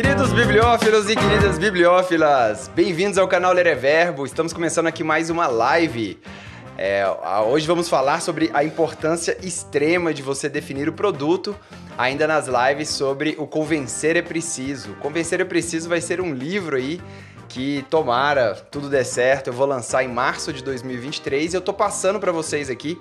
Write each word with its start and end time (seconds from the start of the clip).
Queridos 0.00 0.32
bibliófilos 0.32 1.10
e 1.10 1.14
queridas 1.14 1.58
bibliófilas, 1.58 2.68
bem-vindos 2.74 3.18
ao 3.18 3.28
canal 3.28 3.52
Ler 3.52 3.66
é 3.66 3.74
Verbo. 3.74 4.24
Estamos 4.24 4.50
começando 4.50 4.86
aqui 4.86 5.04
mais 5.04 5.28
uma 5.28 5.46
live. 5.46 6.18
É, 6.78 7.04
hoje 7.46 7.66
vamos 7.66 7.86
falar 7.86 8.22
sobre 8.22 8.50
a 8.54 8.64
importância 8.64 9.36
extrema 9.42 10.14
de 10.14 10.22
você 10.22 10.48
definir 10.48 10.88
o 10.88 10.94
produto, 10.94 11.54
ainda 11.98 12.26
nas 12.26 12.46
lives 12.48 12.88
sobre 12.88 13.36
o 13.38 13.46
Convencer 13.46 14.16
é 14.16 14.22
Preciso. 14.22 14.94
Convencer 15.00 15.38
é 15.38 15.44
Preciso 15.44 15.86
vai 15.86 16.00
ser 16.00 16.18
um 16.18 16.32
livro 16.32 16.76
aí 16.76 16.98
que 17.46 17.84
tomara 17.90 18.54
tudo 18.54 18.88
der 18.88 19.04
certo, 19.04 19.48
eu 19.48 19.52
vou 19.52 19.66
lançar 19.66 20.02
em 20.02 20.08
março 20.08 20.50
de 20.50 20.64
2023 20.64 21.52
e 21.52 21.56
eu 21.58 21.60
tô 21.60 21.74
passando 21.74 22.18
para 22.18 22.32
vocês 22.32 22.70
aqui 22.70 22.98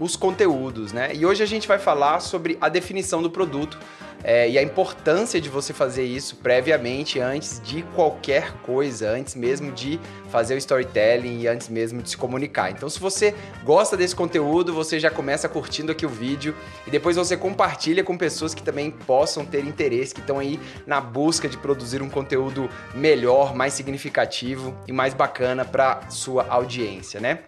os 0.00 0.16
conteúdos, 0.16 0.92
né? 0.92 1.10
E 1.14 1.26
hoje 1.26 1.42
a 1.42 1.46
gente 1.46 1.68
vai 1.68 1.78
falar 1.78 2.20
sobre 2.20 2.56
a 2.60 2.70
definição 2.70 3.22
do 3.22 3.30
produto 3.30 3.78
é, 4.22 4.48
e 4.50 4.58
a 4.58 4.62
importância 4.62 5.40
de 5.40 5.48
você 5.48 5.72
fazer 5.72 6.04
isso 6.04 6.36
previamente, 6.36 7.20
antes 7.20 7.60
de 7.62 7.82
qualquer 7.94 8.52
coisa, 8.62 9.10
antes 9.10 9.34
mesmo 9.34 9.72
de 9.72 9.98
fazer 10.30 10.54
o 10.54 10.58
storytelling 10.58 11.40
e 11.40 11.48
antes 11.48 11.68
mesmo 11.68 12.02
de 12.02 12.10
se 12.10 12.16
comunicar. 12.16 12.70
Então, 12.70 12.88
se 12.88 13.00
você 13.00 13.34
gosta 13.64 13.96
desse 13.96 14.14
conteúdo, 14.14 14.72
você 14.72 15.00
já 15.00 15.10
começa 15.10 15.48
curtindo 15.48 15.92
aqui 15.92 16.04
o 16.04 16.08
vídeo 16.08 16.54
e 16.86 16.90
depois 16.90 17.16
você 17.16 17.36
compartilha 17.36 18.04
com 18.04 18.16
pessoas 18.16 18.54
que 18.54 18.62
também 18.62 18.90
possam 18.90 19.44
ter 19.44 19.64
interesse, 19.64 20.14
que 20.14 20.20
estão 20.20 20.38
aí 20.38 20.60
na 20.86 21.00
busca 21.00 21.48
de 21.48 21.56
produzir 21.56 22.02
um 22.02 22.08
conteúdo 22.08 22.68
melhor, 22.94 23.54
mais 23.54 23.72
significativo 23.72 24.74
e 24.86 24.92
mais 24.92 25.14
bacana 25.14 25.64
para 25.64 26.08
sua 26.10 26.46
audiência, 26.48 27.20
né? 27.20 27.40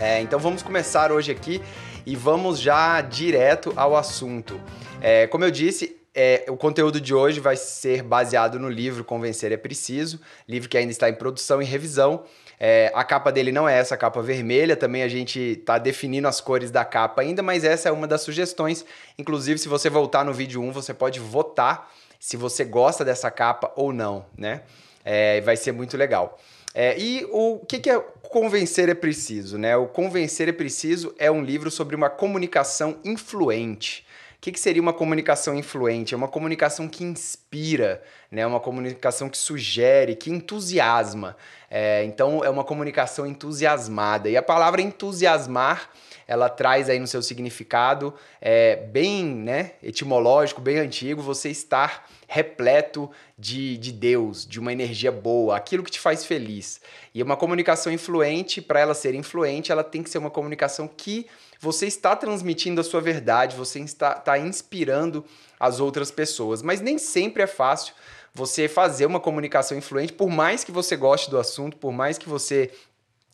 É, 0.00 0.20
então 0.20 0.38
vamos 0.38 0.62
começar 0.62 1.12
hoje 1.12 1.30
aqui 1.30 1.62
e 2.04 2.16
vamos 2.16 2.60
já 2.60 3.00
direto 3.00 3.72
ao 3.76 3.96
assunto. 3.96 4.60
É, 5.00 5.26
como 5.26 5.44
eu 5.44 5.50
disse, 5.50 5.96
é, 6.14 6.44
o 6.48 6.56
conteúdo 6.56 7.00
de 7.00 7.14
hoje 7.14 7.40
vai 7.40 7.56
ser 7.56 8.02
baseado 8.02 8.58
no 8.58 8.68
livro 8.68 9.04
Convencer 9.04 9.52
é 9.52 9.56
Preciso, 9.56 10.20
livro 10.48 10.68
que 10.68 10.76
ainda 10.76 10.92
está 10.92 11.08
em 11.08 11.14
produção 11.14 11.60
e 11.60 11.64
revisão. 11.64 12.24
É, 12.58 12.92
a 12.94 13.02
capa 13.02 13.32
dele 13.32 13.50
não 13.50 13.68
é 13.68 13.78
essa 13.78 13.96
capa 13.96 14.22
vermelha, 14.22 14.76
também 14.76 15.02
a 15.02 15.08
gente 15.08 15.40
está 15.40 15.76
definindo 15.78 16.28
as 16.28 16.40
cores 16.40 16.70
da 16.70 16.84
capa 16.84 17.22
ainda, 17.22 17.42
mas 17.42 17.64
essa 17.64 17.88
é 17.88 17.92
uma 17.92 18.06
das 18.06 18.20
sugestões. 18.22 18.84
Inclusive, 19.18 19.58
se 19.58 19.68
você 19.68 19.90
voltar 19.90 20.24
no 20.24 20.32
vídeo 20.32 20.62
1, 20.62 20.72
você 20.72 20.94
pode 20.94 21.18
votar 21.18 21.92
se 22.18 22.36
você 22.36 22.64
gosta 22.64 23.04
dessa 23.04 23.30
capa 23.30 23.72
ou 23.76 23.92
não, 23.92 24.24
né? 24.36 24.62
É, 25.04 25.40
vai 25.42 25.56
ser 25.56 25.72
muito 25.72 25.96
legal. 25.96 26.38
É, 26.74 26.98
e 26.98 27.24
o 27.30 27.60
que, 27.60 27.78
que 27.78 27.88
é 27.88 27.98
Convencer 28.34 28.88
é 28.88 28.94
Preciso? 28.94 29.56
Né? 29.56 29.76
O 29.76 29.86
Convencer 29.86 30.48
é 30.48 30.52
Preciso 30.52 31.14
é 31.18 31.30
um 31.30 31.40
livro 31.40 31.70
sobre 31.70 31.94
uma 31.94 32.10
comunicação 32.10 32.98
influente. 33.04 34.04
O 34.36 34.40
que, 34.40 34.50
que 34.50 34.58
seria 34.58 34.82
uma 34.82 34.92
comunicação 34.92 35.54
influente? 35.54 36.14
É 36.14 36.16
uma 36.16 36.26
comunicação 36.26 36.88
que 36.88 37.04
inspira, 37.04 38.02
né? 38.30 38.44
uma 38.44 38.58
comunicação 38.58 39.28
que 39.28 39.38
sugere, 39.38 40.16
que 40.16 40.30
entusiasma. 40.30 41.36
É, 41.70 42.02
então, 42.04 42.44
é 42.44 42.50
uma 42.50 42.64
comunicação 42.64 43.24
entusiasmada. 43.24 44.28
E 44.28 44.36
a 44.36 44.42
palavra 44.42 44.82
entusiasmar 44.82 45.88
ela 46.26 46.48
traz 46.48 46.88
aí 46.88 46.98
no 46.98 47.06
seu 47.06 47.22
significado 47.22 48.14
é, 48.40 48.76
bem 48.76 49.24
né, 49.24 49.72
etimológico, 49.82 50.60
bem 50.60 50.78
antigo, 50.78 51.22
você 51.22 51.50
estar 51.50 52.08
repleto 52.26 53.10
de, 53.38 53.76
de 53.78 53.92
Deus, 53.92 54.46
de 54.46 54.58
uma 54.58 54.72
energia 54.72 55.12
boa, 55.12 55.56
aquilo 55.56 55.82
que 55.82 55.90
te 55.90 56.00
faz 56.00 56.24
feliz. 56.24 56.80
E 57.14 57.22
uma 57.22 57.36
comunicação 57.36 57.92
influente, 57.92 58.60
para 58.60 58.80
ela 58.80 58.94
ser 58.94 59.14
influente, 59.14 59.70
ela 59.70 59.84
tem 59.84 60.02
que 60.02 60.10
ser 60.10 60.18
uma 60.18 60.30
comunicação 60.30 60.88
que 60.88 61.26
você 61.60 61.86
está 61.86 62.16
transmitindo 62.16 62.80
a 62.80 62.84
sua 62.84 63.00
verdade, 63.00 63.56
você 63.56 63.80
está, 63.80 64.12
está 64.12 64.38
inspirando 64.38 65.24
as 65.58 65.80
outras 65.80 66.10
pessoas. 66.10 66.62
Mas 66.62 66.80
nem 66.80 66.98
sempre 66.98 67.42
é 67.42 67.46
fácil 67.46 67.94
você 68.34 68.66
fazer 68.66 69.06
uma 69.06 69.20
comunicação 69.20 69.78
influente, 69.78 70.12
por 70.12 70.28
mais 70.28 70.64
que 70.64 70.72
você 70.72 70.96
goste 70.96 71.30
do 71.30 71.38
assunto, 71.38 71.76
por 71.76 71.92
mais 71.92 72.18
que 72.18 72.28
você 72.28 72.72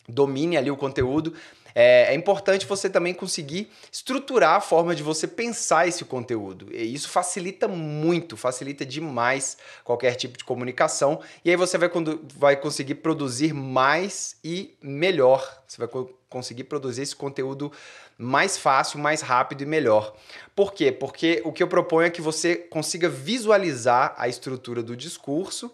domine 0.06 0.56
ali 0.56 0.70
o 0.70 0.76
conteúdo, 0.76 1.32
é, 1.74 2.12
é, 2.12 2.14
importante 2.14 2.66
você 2.66 2.88
também 2.88 3.14
conseguir 3.14 3.70
estruturar 3.92 4.56
a 4.56 4.60
forma 4.60 4.94
de 4.94 5.02
você 5.02 5.26
pensar 5.26 5.86
esse 5.86 6.04
conteúdo. 6.04 6.68
E 6.72 6.94
isso 6.94 7.08
facilita 7.08 7.68
muito, 7.68 8.36
facilita 8.36 8.84
demais 8.84 9.56
qualquer 9.84 10.14
tipo 10.14 10.38
de 10.38 10.44
comunicação. 10.44 11.20
E 11.44 11.50
aí 11.50 11.56
você 11.56 11.78
vai, 11.78 11.90
vai 12.34 12.56
conseguir 12.56 12.96
produzir 12.96 13.52
mais 13.52 14.36
e 14.42 14.74
melhor. 14.82 15.62
Você 15.66 15.84
vai 15.84 15.88
conseguir 16.28 16.64
produzir 16.64 17.02
esse 17.02 17.16
conteúdo 17.16 17.72
mais 18.16 18.58
fácil, 18.58 18.98
mais 18.98 19.20
rápido 19.20 19.62
e 19.62 19.66
melhor. 19.66 20.14
Por 20.54 20.72
quê? 20.72 20.92
Porque 20.92 21.40
o 21.44 21.52
que 21.52 21.62
eu 21.62 21.68
proponho 21.68 22.06
é 22.06 22.10
que 22.10 22.20
você 22.20 22.54
consiga 22.54 23.08
visualizar 23.08 24.14
a 24.16 24.28
estrutura 24.28 24.82
do 24.82 24.96
discurso 24.96 25.72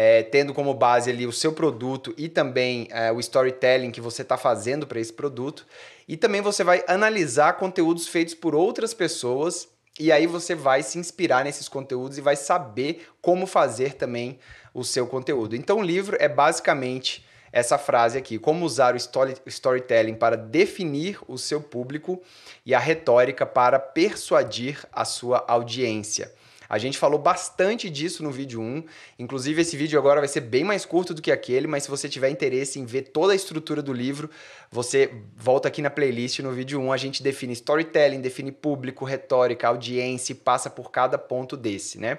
é, 0.00 0.22
tendo 0.22 0.54
como 0.54 0.72
base 0.74 1.10
ali 1.10 1.26
o 1.26 1.32
seu 1.32 1.52
produto 1.52 2.14
e 2.16 2.28
também 2.28 2.86
é, 2.92 3.10
o 3.10 3.18
storytelling 3.18 3.90
que 3.90 4.00
você 4.00 4.22
está 4.22 4.36
fazendo 4.36 4.86
para 4.86 5.00
esse 5.00 5.12
produto. 5.12 5.66
E 6.06 6.16
também 6.16 6.40
você 6.40 6.62
vai 6.62 6.84
analisar 6.86 7.54
conteúdos 7.54 8.06
feitos 8.06 8.32
por 8.32 8.54
outras 8.54 8.94
pessoas 8.94 9.66
e 9.98 10.12
aí 10.12 10.24
você 10.24 10.54
vai 10.54 10.84
se 10.84 11.00
inspirar 11.00 11.44
nesses 11.44 11.68
conteúdos 11.68 12.16
e 12.16 12.20
vai 12.20 12.36
saber 12.36 13.08
como 13.20 13.44
fazer 13.44 13.94
também 13.94 14.38
o 14.72 14.84
seu 14.84 15.04
conteúdo. 15.04 15.56
Então 15.56 15.78
o 15.78 15.82
livro 15.82 16.16
é 16.20 16.28
basicamente 16.28 17.26
essa 17.50 17.76
frase 17.76 18.16
aqui: 18.16 18.38
como 18.38 18.64
usar 18.64 18.94
o 18.94 18.96
story, 18.96 19.34
storytelling 19.46 20.14
para 20.14 20.36
definir 20.36 21.18
o 21.26 21.36
seu 21.36 21.60
público 21.60 22.22
e 22.64 22.72
a 22.72 22.78
retórica 22.78 23.44
para 23.44 23.80
persuadir 23.80 24.78
a 24.92 25.04
sua 25.04 25.44
audiência. 25.48 26.32
A 26.68 26.76
gente 26.78 26.98
falou 26.98 27.18
bastante 27.18 27.88
disso 27.88 28.22
no 28.22 28.30
vídeo 28.30 28.60
1. 28.60 28.84
Inclusive, 29.18 29.62
esse 29.62 29.76
vídeo 29.76 29.98
agora 29.98 30.20
vai 30.20 30.28
ser 30.28 30.42
bem 30.42 30.64
mais 30.64 30.84
curto 30.84 31.14
do 31.14 31.22
que 31.22 31.32
aquele, 31.32 31.66
mas 31.66 31.84
se 31.84 31.90
você 31.90 32.08
tiver 32.08 32.28
interesse 32.28 32.78
em 32.78 32.84
ver 32.84 33.02
toda 33.02 33.32
a 33.32 33.36
estrutura 33.36 33.80
do 33.80 33.92
livro, 33.92 34.28
você 34.70 35.10
volta 35.36 35.68
aqui 35.68 35.80
na 35.80 35.88
playlist 35.88 36.40
no 36.40 36.52
vídeo 36.52 36.80
1. 36.80 36.92
A 36.92 36.96
gente 36.96 37.22
define 37.22 37.52
storytelling, 37.54 38.20
define 38.20 38.52
público, 38.52 39.04
retórica, 39.04 39.68
audiência 39.68 40.32
e 40.32 40.36
passa 40.36 40.68
por 40.68 40.90
cada 40.90 41.16
ponto 41.16 41.56
desse, 41.56 41.98
né? 41.98 42.18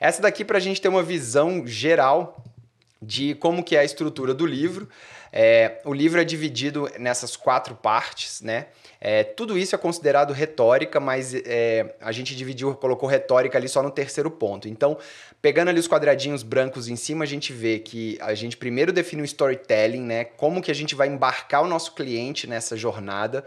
Essa 0.00 0.20
daqui 0.20 0.44
para 0.44 0.58
a 0.58 0.60
gente 0.60 0.80
ter 0.80 0.88
uma 0.88 1.02
visão 1.02 1.66
geral 1.66 2.42
de 3.00 3.34
como 3.34 3.62
que 3.62 3.76
é 3.76 3.80
a 3.80 3.84
estrutura 3.84 4.34
do 4.34 4.46
livro. 4.46 4.88
É, 5.36 5.80
o 5.84 5.92
livro 5.92 6.20
é 6.20 6.24
dividido 6.24 6.88
nessas 6.96 7.34
quatro 7.34 7.74
partes, 7.74 8.40
né? 8.40 8.66
É, 9.00 9.24
tudo 9.24 9.58
isso 9.58 9.74
é 9.74 9.78
considerado 9.78 10.32
retórica, 10.32 11.00
mas 11.00 11.34
é, 11.34 11.96
a 12.00 12.12
gente 12.12 12.36
dividiu, 12.36 12.72
colocou 12.76 13.08
retórica 13.08 13.58
ali 13.58 13.68
só 13.68 13.82
no 13.82 13.90
terceiro 13.90 14.30
ponto. 14.30 14.68
Então, 14.68 14.96
pegando 15.42 15.70
ali 15.70 15.80
os 15.80 15.88
quadradinhos 15.88 16.44
brancos 16.44 16.86
em 16.86 16.94
cima, 16.94 17.24
a 17.24 17.26
gente 17.26 17.52
vê 17.52 17.80
que 17.80 18.16
a 18.20 18.32
gente 18.32 18.56
primeiro 18.56 18.92
define 18.92 19.22
o 19.22 19.24
storytelling, 19.24 20.02
né? 20.02 20.22
Como 20.22 20.62
que 20.62 20.70
a 20.70 20.74
gente 20.74 20.94
vai 20.94 21.08
embarcar 21.08 21.64
o 21.64 21.66
nosso 21.66 21.96
cliente 21.96 22.46
nessa 22.46 22.76
jornada. 22.76 23.44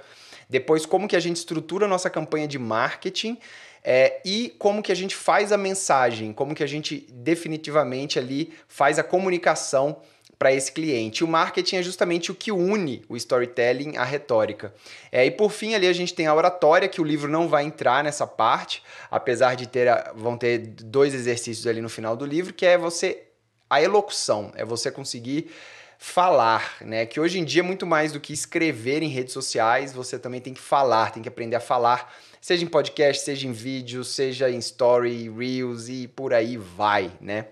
Depois, 0.50 0.86
como 0.86 1.08
que 1.08 1.16
a 1.16 1.22
gente 1.22 1.38
estrutura 1.38 1.86
a 1.86 1.90
nossa 1.90 2.10
campanha 2.10 2.50
de 2.50 2.60
marketing. 2.60 3.38
É, 3.82 4.20
e 4.26 4.54
como 4.60 4.84
que 4.84 4.92
a 4.92 4.96
gente 4.96 5.16
faz 5.16 5.54
a 5.54 5.58
mensagem, 5.58 6.34
como 6.34 6.54
que 6.54 6.64
a 6.64 6.68
gente 6.68 7.08
definitivamente 7.10 8.20
ali 8.20 8.52
faz 8.68 9.00
a 9.00 9.04
comunicação 9.04 10.02
para 10.38 10.54
esse 10.54 10.72
cliente. 10.72 11.24
O 11.24 11.28
marketing 11.28 11.78
é 11.78 11.84
justamente 11.84 12.32
o 12.32 12.36
que 12.36 12.52
une 12.52 13.04
o 13.10 13.18
storytelling 13.18 13.98
à 13.98 14.04
retórica. 14.04 14.74
É, 15.12 15.26
e 15.26 15.32
por 15.32 15.52
fim, 15.52 15.74
ali 15.74 15.88
a 15.88 15.94
gente 15.94 16.14
tem 16.14 16.28
a 16.28 16.36
oratória, 16.36 16.88
que 16.88 17.02
o 17.02 17.04
livro 17.04 17.30
não 17.30 17.48
vai 17.48 17.64
entrar 17.64 18.04
nessa 18.04 18.28
parte, 18.28 18.84
apesar 19.10 19.56
de 19.56 19.68
ter 19.68 19.88
vão 20.16 20.38
ter 20.38 20.60
dois 20.60 21.14
exercícios 21.14 21.66
ali 21.66 21.82
no 21.82 21.90
final 21.90 22.16
do 22.16 22.26
livro, 22.26 22.54
que 22.54 22.66
é 22.66 22.78
você 22.78 23.24
a 23.70 23.82
elocução, 23.82 24.52
é 24.56 24.64
você 24.64 24.90
conseguir 24.90 25.52
falar, 25.98 26.78
né? 26.82 27.06
Que 27.06 27.20
hoje 27.20 27.40
em 27.40 27.44
dia 27.44 27.64
muito 27.64 27.86
mais 27.86 28.12
do 28.12 28.20
que 28.20 28.32
escrever 28.32 29.02
em 29.02 29.10
redes 29.10 29.34
sociais, 29.34 29.92
você 29.92 30.20
também 30.20 30.40
tem 30.40 30.54
que 30.54 30.62
falar, 30.62 31.12
tem 31.12 31.24
que 31.24 31.30
aprender 31.30 31.56
a 31.56 31.60
falar, 31.60 32.14
seja 32.40 32.64
em 32.64 32.68
podcast, 32.68 33.24
seja 33.24 33.48
em 33.48 33.52
vídeo, 33.52 34.04
seja 34.04 34.50
em 34.50 34.60
story, 34.60 35.30
reels 35.30 35.90
e 35.90 36.08
por 36.08 36.34
aí 36.34 36.56
vai, 36.56 37.12
né? 37.20 37.48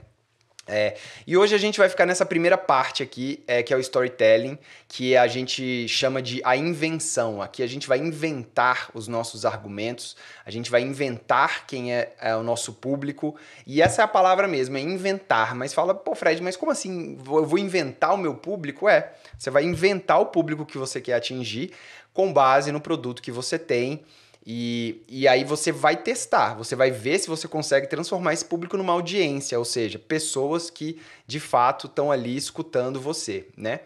É, 0.67 0.95
e 1.27 1.38
hoje 1.38 1.53
a 1.53 1.59
gente 1.59 1.77
vai 1.77 1.88
ficar 1.88 2.07
nessa 2.07 2.25
primeira 2.25 2.57
parte 2.57 3.03
aqui, 3.03 3.44
é, 3.47 3.62
que 3.62 3.71
é 3.71 3.77
o 3.77 3.79
storytelling, 3.79 4.57
que 4.88 5.15
a 5.15 5.27
gente 5.27 5.88
chama 5.88 6.21
de 6.21 6.41
a 6.44 6.57
invenção. 6.57 7.41
Aqui 7.41 7.62
a 7.62 7.67
gente 7.67 7.88
vai 7.88 8.00
inventar 8.00 8.89
os 8.94 9.07
nossos 9.07 9.45
argumentos, 9.45 10.15
a 10.44 10.50
gente 10.50 10.71
vai 10.71 10.81
inventar 10.81 11.67
quem 11.67 11.94
é, 11.94 12.13
é 12.19 12.35
o 12.35 12.41
nosso 12.41 12.73
público, 12.73 13.35
e 13.65 13.81
essa 13.81 14.01
é 14.01 14.06
a 14.06 14.07
palavra 14.07 14.47
mesmo, 14.47 14.75
é 14.75 14.81
inventar. 14.81 15.53
Mas 15.53 15.73
fala, 15.73 15.94
pô, 15.94 16.15
Fred, 16.15 16.41
mas 16.41 16.57
como 16.57 16.71
assim? 16.71 17.17
Eu 17.25 17.45
vou 17.45 17.59
inventar 17.59 18.13
o 18.13 18.17
meu 18.17 18.33
público? 18.33 18.89
É, 18.89 19.13
você 19.38 19.51
vai 19.51 19.63
inventar 19.63 20.19
o 20.19 20.25
público 20.27 20.65
que 20.65 20.77
você 20.77 21.00
quer 21.00 21.13
atingir 21.13 21.71
com 22.12 22.31
base 22.31 22.71
no 22.71 22.79
produto 22.79 23.21
que 23.21 23.31
você 23.31 23.59
tem 23.59 24.03
e, 24.47 25.01
e 25.07 25.27
aí 25.27 25.44
você 25.44 25.71
vai 25.71 25.97
testar, 25.97 26.53
você 26.53 26.75
vai 26.75 26.92
ver 26.92 27.18
se 27.18 27.27
você 27.27 27.47
consegue 27.47 27.88
transformar 27.88 28.33
esse 28.33 28.45
público 28.45 28.77
numa 28.77 28.94
audiência, 28.94 29.57
ou 29.57 29.65
seja, 29.65 29.97
pessoas 29.97 30.69
que 30.69 31.01
de 31.25 31.39
fato 31.39 31.88
estão 31.88 32.12
ali 32.12 32.38
escutando 32.38 33.01
você, 33.01 33.47
né? 33.57 33.80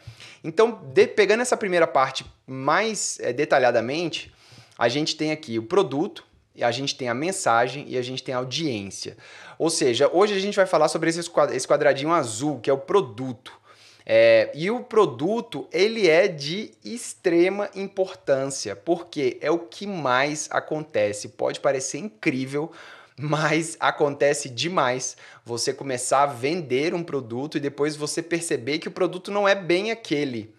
Então, 0.43 0.81
de, 0.93 1.07
pegando 1.07 1.41
essa 1.41 1.55
primeira 1.55 1.87
parte 1.87 2.25
mais 2.45 3.17
é, 3.21 3.31
detalhadamente, 3.31 4.33
a 4.77 4.89
gente 4.89 5.15
tem 5.15 5.31
aqui 5.31 5.57
o 5.57 5.63
produto, 5.63 6.25
a 6.61 6.71
gente 6.71 6.93
tem 6.93 7.07
a 7.07 7.13
mensagem 7.13 7.85
e 7.87 7.97
a 7.97 8.01
gente 8.01 8.21
tem 8.21 8.35
a 8.35 8.39
audiência. 8.39 9.15
Ou 9.57 9.69
seja, 9.69 10.09
hoje 10.11 10.33
a 10.33 10.39
gente 10.39 10.55
vai 10.55 10.65
falar 10.65 10.89
sobre 10.89 11.09
esse 11.09 11.67
quadradinho 11.67 12.11
azul, 12.11 12.59
que 12.59 12.69
é 12.69 12.73
o 12.73 12.77
produto. 12.77 13.58
É, 14.11 14.49
e 14.55 14.71
o 14.71 14.79
produto, 14.79 15.67
ele 15.71 16.09
é 16.09 16.27
de 16.27 16.71
extrema 16.83 17.69
importância, 17.75 18.75
porque 18.75 19.37
é 19.39 19.51
o 19.51 19.59
que 19.59 19.85
mais 19.85 20.49
acontece. 20.49 21.29
Pode 21.29 21.59
parecer 21.59 21.99
incrível, 21.99 22.71
mas 23.15 23.77
acontece 23.79 24.49
demais 24.49 25.15
você 25.45 25.71
começar 25.71 26.23
a 26.23 26.25
vender 26.25 26.95
um 26.95 27.03
produto 27.03 27.57
e 27.57 27.59
depois 27.59 27.95
você 27.95 28.23
perceber 28.23 28.79
que 28.79 28.87
o 28.87 28.91
produto 28.91 29.29
não 29.29 29.47
é 29.47 29.53
bem 29.53 29.91
aquele. 29.91 30.55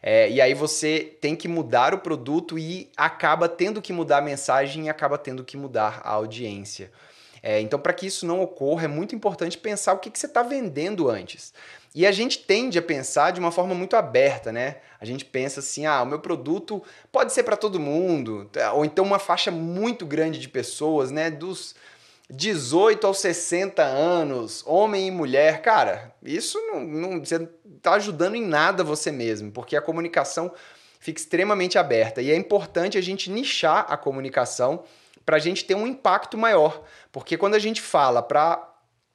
É, 0.00 0.30
e 0.30 0.40
aí 0.40 0.54
você 0.54 1.16
tem 1.20 1.34
que 1.34 1.48
mudar 1.48 1.92
o 1.94 1.98
produto 1.98 2.56
e 2.56 2.88
acaba 2.96 3.48
tendo 3.48 3.82
que 3.82 3.92
mudar 3.92 4.18
a 4.18 4.22
mensagem 4.22 4.86
e 4.86 4.88
acaba 4.88 5.18
tendo 5.18 5.42
que 5.42 5.56
mudar 5.56 6.00
a 6.04 6.10
audiência. 6.12 6.88
É, 7.42 7.60
então, 7.60 7.78
para 7.78 7.92
que 7.92 8.06
isso 8.06 8.24
não 8.24 8.40
ocorra, 8.40 8.84
é 8.84 8.88
muito 8.88 9.14
importante 9.14 9.58
pensar 9.58 9.94
o 9.94 9.98
que, 9.98 10.10
que 10.10 10.18
você 10.18 10.26
está 10.26 10.42
vendendo 10.42 11.10
antes. 11.10 11.52
E 11.94 12.06
a 12.06 12.12
gente 12.12 12.38
tende 12.38 12.78
a 12.78 12.82
pensar 12.82 13.32
de 13.32 13.40
uma 13.40 13.50
forma 13.50 13.74
muito 13.74 13.96
aberta, 13.96 14.52
né? 14.52 14.76
A 15.00 15.04
gente 15.04 15.24
pensa 15.24 15.60
assim: 15.60 15.84
ah, 15.84 16.02
o 16.02 16.06
meu 16.06 16.20
produto 16.20 16.82
pode 17.10 17.32
ser 17.32 17.42
para 17.42 17.56
todo 17.56 17.80
mundo, 17.80 18.48
ou 18.74 18.84
então 18.84 19.04
uma 19.04 19.18
faixa 19.18 19.50
muito 19.50 20.06
grande 20.06 20.38
de 20.38 20.48
pessoas, 20.48 21.10
né? 21.10 21.30
Dos 21.30 21.74
18 22.30 23.06
aos 23.06 23.18
60 23.18 23.82
anos, 23.82 24.62
homem 24.66 25.08
e 25.08 25.10
mulher, 25.10 25.60
cara, 25.60 26.14
isso 26.22 26.58
não, 26.60 26.80
não 26.80 27.18
você 27.18 27.46
está 27.76 27.92
ajudando 27.94 28.36
em 28.36 28.46
nada 28.46 28.82
você 28.82 29.12
mesmo, 29.12 29.52
porque 29.52 29.76
a 29.76 29.82
comunicação 29.82 30.50
fica 30.98 31.20
extremamente 31.20 31.76
aberta 31.76 32.22
e 32.22 32.30
é 32.30 32.36
importante 32.36 32.96
a 32.96 33.02
gente 33.02 33.28
nichar 33.28 33.84
a 33.86 33.98
comunicação 33.98 34.84
para 35.24 35.36
a 35.36 35.38
gente 35.38 35.64
ter 35.64 35.74
um 35.74 35.86
impacto 35.86 36.36
maior, 36.36 36.82
porque 37.10 37.36
quando 37.36 37.54
a 37.54 37.58
gente 37.58 37.80
fala 37.80 38.22
para 38.22 38.68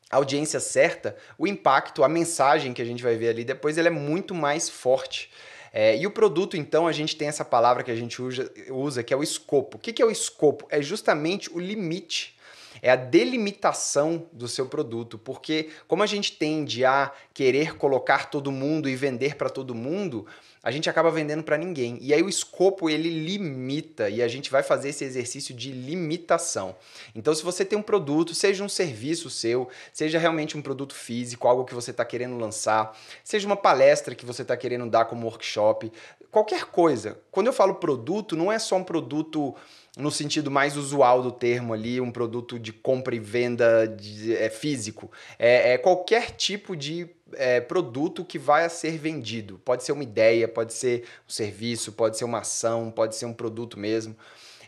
audiência 0.09 0.59
certa, 0.59 1.15
o 1.37 1.45
impacto, 1.45 2.03
a 2.03 2.09
mensagem 2.09 2.73
que 2.73 2.81
a 2.81 2.85
gente 2.85 3.03
vai 3.03 3.15
ver 3.15 3.29
ali 3.29 3.43
depois, 3.43 3.77
ele 3.77 3.89
é 3.89 3.91
muito 3.91 4.33
mais 4.33 4.69
forte. 4.69 5.29
É, 5.73 5.97
e 5.97 6.07
o 6.07 6.11
produto, 6.11 6.55
então, 6.55 6.87
a 6.87 6.91
gente 6.91 7.15
tem 7.15 7.27
essa 7.27 7.43
palavra 7.43 7.83
que 7.83 7.91
a 7.91 7.95
gente 7.95 8.21
usa, 8.21 8.51
usa 8.69 9.03
que 9.03 9.13
é 9.13 9.17
o 9.17 9.21
escopo. 9.21 9.77
O 9.77 9.79
que, 9.79 9.91
que 9.91 10.01
é 10.01 10.05
o 10.05 10.09
escopo? 10.09 10.65
É 10.69 10.81
justamente 10.81 11.51
o 11.53 11.59
limite 11.59 12.37
é 12.81 12.91
a 12.91 12.95
delimitação 12.95 14.27
do 14.31 14.47
seu 14.47 14.67
produto, 14.67 15.17
porque 15.17 15.69
como 15.87 16.03
a 16.03 16.05
gente 16.05 16.33
tende 16.33 16.85
a 16.85 17.11
querer 17.33 17.75
colocar 17.75 18.29
todo 18.29 18.51
mundo 18.51 18.89
e 18.89 18.95
vender 18.95 19.35
para 19.35 19.49
todo 19.49 19.75
mundo, 19.75 20.25
a 20.67 20.71
gente 20.71 20.89
acaba 20.89 21.09
vendendo 21.09 21.43
para 21.43 21.57
ninguém. 21.57 21.97
E 22.01 22.13
aí 22.13 22.21
o 22.21 22.27
escopo 22.27 22.89
ele 22.89 23.09
limita 23.09 24.09
e 24.09 24.21
a 24.21 24.27
gente 24.27 24.51
vai 24.51 24.61
fazer 24.61 24.89
esse 24.89 25.05
exercício 25.05 25.55
de 25.55 25.71
limitação. 25.71 26.75
Então, 27.15 27.33
se 27.33 27.41
você 27.41 27.63
tem 27.63 27.79
um 27.79 27.81
produto, 27.81 28.35
seja 28.35 28.65
um 28.65 28.67
serviço 28.67 29.29
seu, 29.29 29.69
seja 29.93 30.19
realmente 30.19 30.57
um 30.57 30.61
produto 30.61 30.93
físico, 30.93 31.47
algo 31.47 31.63
que 31.63 31.73
você 31.73 31.91
está 31.91 32.03
querendo 32.03 32.37
lançar, 32.37 32.93
seja 33.23 33.47
uma 33.47 33.55
palestra 33.55 34.13
que 34.13 34.25
você 34.25 34.41
está 34.41 34.57
querendo 34.57 34.89
dar 34.89 35.05
como 35.05 35.25
workshop, 35.25 35.89
qualquer 36.29 36.65
coisa. 36.65 37.17
Quando 37.31 37.47
eu 37.47 37.53
falo 37.53 37.75
produto, 37.75 38.35
não 38.35 38.51
é 38.51 38.59
só 38.59 38.75
um 38.75 38.83
produto 38.83 39.55
no 39.97 40.11
sentido 40.11 40.51
mais 40.51 40.75
usual 40.75 41.23
do 41.23 41.31
termo 41.31 41.73
ali, 41.73 42.01
um 42.01 42.11
produto 42.11 42.59
de 42.59 42.73
compra 42.73 43.15
e 43.15 43.19
venda 43.19 43.87
de, 43.87 44.35
é, 44.35 44.49
físico. 44.49 45.09
É, 45.39 45.75
é, 45.75 45.77
qualquer 45.77 46.31
tipo 46.31 46.75
de 46.75 47.09
é, 47.33 47.59
produto 47.61 48.23
que 48.23 48.39
vai 48.39 48.65
a 48.65 48.69
ser 48.69 48.97
vendido. 48.97 49.59
Pode 49.63 49.83
ser 49.83 49.91
uma 49.91 50.03
ideia, 50.03 50.47
pode 50.47 50.73
ser 50.73 51.03
um 51.27 51.31
serviço, 51.31 51.91
pode 51.91 52.17
ser 52.17 52.25
uma 52.25 52.39
ação, 52.39 52.91
pode 52.91 53.15
ser 53.15 53.25
um 53.25 53.33
produto 53.33 53.79
mesmo. 53.79 54.15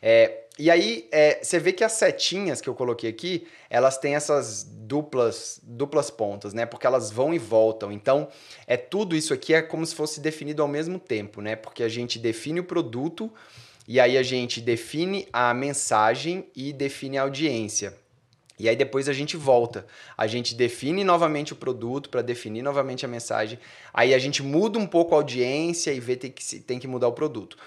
É, 0.02 0.44
e 0.58 0.70
aí 0.70 1.08
é, 1.12 1.40
você 1.42 1.60
vê 1.60 1.72
que 1.72 1.84
as 1.84 1.94
setinhas 1.94 2.60
que 2.60 2.68
eu 2.68 2.76
coloquei 2.76 3.10
aqui, 3.10 3.48
elas 3.70 3.98
têm 3.98 4.16
essas 4.16 4.64
duplas, 4.64 5.60
duplas 5.64 6.10
pontas, 6.10 6.54
né? 6.54 6.66
Porque 6.66 6.86
elas 6.86 7.12
vão 7.12 7.34
e 7.34 7.40
voltam. 7.40 7.92
Então, 7.92 8.28
é 8.68 8.76
tudo 8.76 9.16
isso 9.16 9.34
aqui 9.34 9.54
é 9.54 9.62
como 9.62 9.86
se 9.86 9.96
fosse 9.96 10.20
definido 10.20 10.62
ao 10.62 10.68
mesmo 10.68 11.00
tempo, 11.00 11.42
né? 11.42 11.56
Porque 11.56 11.84
a 11.84 11.90
gente 11.90 12.20
define 12.20 12.60
o 12.60 12.64
produto 12.64 13.32
e 13.88 14.00
aí 14.00 14.18
a 14.18 14.24
gente 14.24 14.62
define 14.62 15.28
a 15.32 15.54
mensagem 15.54 16.48
e 16.56 16.74
define 16.74 17.18
a 17.18 17.24
audiência. 17.24 17.98
E 18.60 18.68
aí 18.68 18.76
depois 18.76 19.08
a 19.08 19.14
gente 19.14 19.38
volta. 19.38 19.88
A 20.18 20.28
gente 20.28 20.54
define 20.54 21.04
novamente 21.04 21.54
o 21.54 21.56
produto 21.56 22.10
para 22.10 22.22
definir 22.22 22.62
novamente 22.62 23.06
a 23.06 23.08
mensagem. 23.08 23.58
Aí 23.94 24.14
a 24.14 24.20
gente 24.20 24.44
muda 24.44 24.78
um 24.78 24.86
pouco 24.86 25.16
a 25.16 25.18
audiência 25.18 25.94
e 25.94 26.00
vê 26.00 26.18
que 26.18 26.60
tem 26.60 26.78
que 26.78 26.88
mudar 26.88 27.08
o 27.08 27.14
produto. 27.14 27.58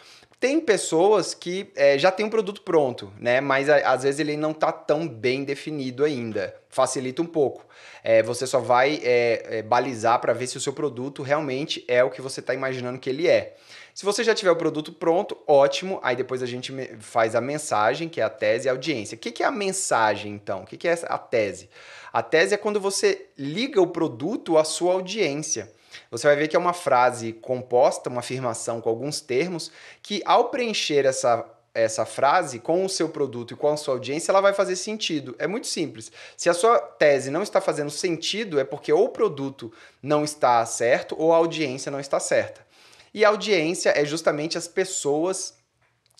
Tem 0.42 0.58
pessoas 0.58 1.34
que 1.34 1.70
é, 1.76 1.96
já 1.96 2.10
tem 2.10 2.26
um 2.26 2.28
produto 2.28 2.62
pronto, 2.62 3.12
né? 3.16 3.40
Mas 3.40 3.70
a, 3.70 3.76
às 3.92 4.02
vezes 4.02 4.18
ele 4.18 4.36
não 4.36 4.50
está 4.50 4.72
tão 4.72 5.06
bem 5.06 5.44
definido 5.44 6.02
ainda. 6.02 6.52
Facilita 6.68 7.22
um 7.22 7.26
pouco. 7.26 7.64
É, 8.02 8.24
você 8.24 8.44
só 8.44 8.58
vai 8.58 9.00
é, 9.04 9.58
é 9.58 9.62
balizar 9.62 10.20
para 10.20 10.32
ver 10.32 10.48
se 10.48 10.56
o 10.56 10.60
seu 10.60 10.72
produto 10.72 11.22
realmente 11.22 11.84
é 11.86 12.02
o 12.02 12.10
que 12.10 12.20
você 12.20 12.40
está 12.40 12.52
imaginando 12.52 12.98
que 12.98 13.08
ele 13.08 13.28
é. 13.28 13.54
Se 13.94 14.04
você 14.04 14.24
já 14.24 14.34
tiver 14.34 14.50
o 14.50 14.56
produto 14.56 14.92
pronto, 14.92 15.38
ótimo. 15.46 16.00
Aí 16.02 16.16
depois 16.16 16.42
a 16.42 16.46
gente 16.46 16.72
faz 16.98 17.36
a 17.36 17.40
mensagem, 17.40 18.08
que 18.08 18.20
é 18.20 18.24
a 18.24 18.28
tese 18.28 18.66
e 18.66 18.68
a 18.68 18.72
audiência. 18.72 19.14
O 19.14 19.18
que 19.20 19.44
é 19.44 19.46
a 19.46 19.50
mensagem, 19.52 20.34
então? 20.34 20.62
O 20.62 20.66
que 20.66 20.88
é 20.88 20.98
a 21.04 21.18
tese? 21.18 21.70
A 22.12 22.20
tese 22.20 22.52
é 22.52 22.56
quando 22.56 22.80
você 22.80 23.28
liga 23.38 23.80
o 23.80 23.86
produto 23.86 24.58
à 24.58 24.64
sua 24.64 24.94
audiência. 24.94 25.70
Você 26.10 26.26
vai 26.26 26.36
ver 26.36 26.48
que 26.48 26.56
é 26.56 26.58
uma 26.58 26.72
frase 26.72 27.32
composta, 27.32 28.10
uma 28.10 28.20
afirmação 28.20 28.80
com 28.80 28.88
alguns 28.88 29.20
termos, 29.20 29.70
que 30.02 30.22
ao 30.24 30.50
preencher 30.50 31.06
essa 31.06 31.44
essa 31.74 32.04
frase 32.04 32.58
com 32.58 32.84
o 32.84 32.88
seu 32.88 33.08
produto 33.08 33.54
e 33.54 33.56
com 33.56 33.68
a 33.68 33.76
sua 33.76 33.94
audiência, 33.94 34.30
ela 34.30 34.40
vai 34.40 34.52
fazer 34.52 34.76
sentido. 34.76 35.34
É 35.38 35.46
muito 35.46 35.66
simples. 35.66 36.12
Se 36.36 36.50
a 36.50 36.54
sua 36.54 36.78
tese 36.78 37.30
não 37.30 37.42
está 37.42 37.60
fazendo 37.60 37.90
sentido, 37.90 38.60
é 38.60 38.64
porque 38.64 38.92
ou 38.92 39.06
o 39.06 39.08
produto 39.08 39.72
não 40.02 40.22
está 40.22 40.64
certo 40.66 41.16
ou 41.18 41.32
a 41.32 41.36
audiência 41.36 41.90
não 41.90 42.00
está 42.00 42.20
certa. 42.20 42.60
E 43.14 43.24
a 43.24 43.28
audiência 43.28 43.90
é 43.90 44.04
justamente 44.04 44.58
as 44.58 44.68
pessoas 44.68 45.54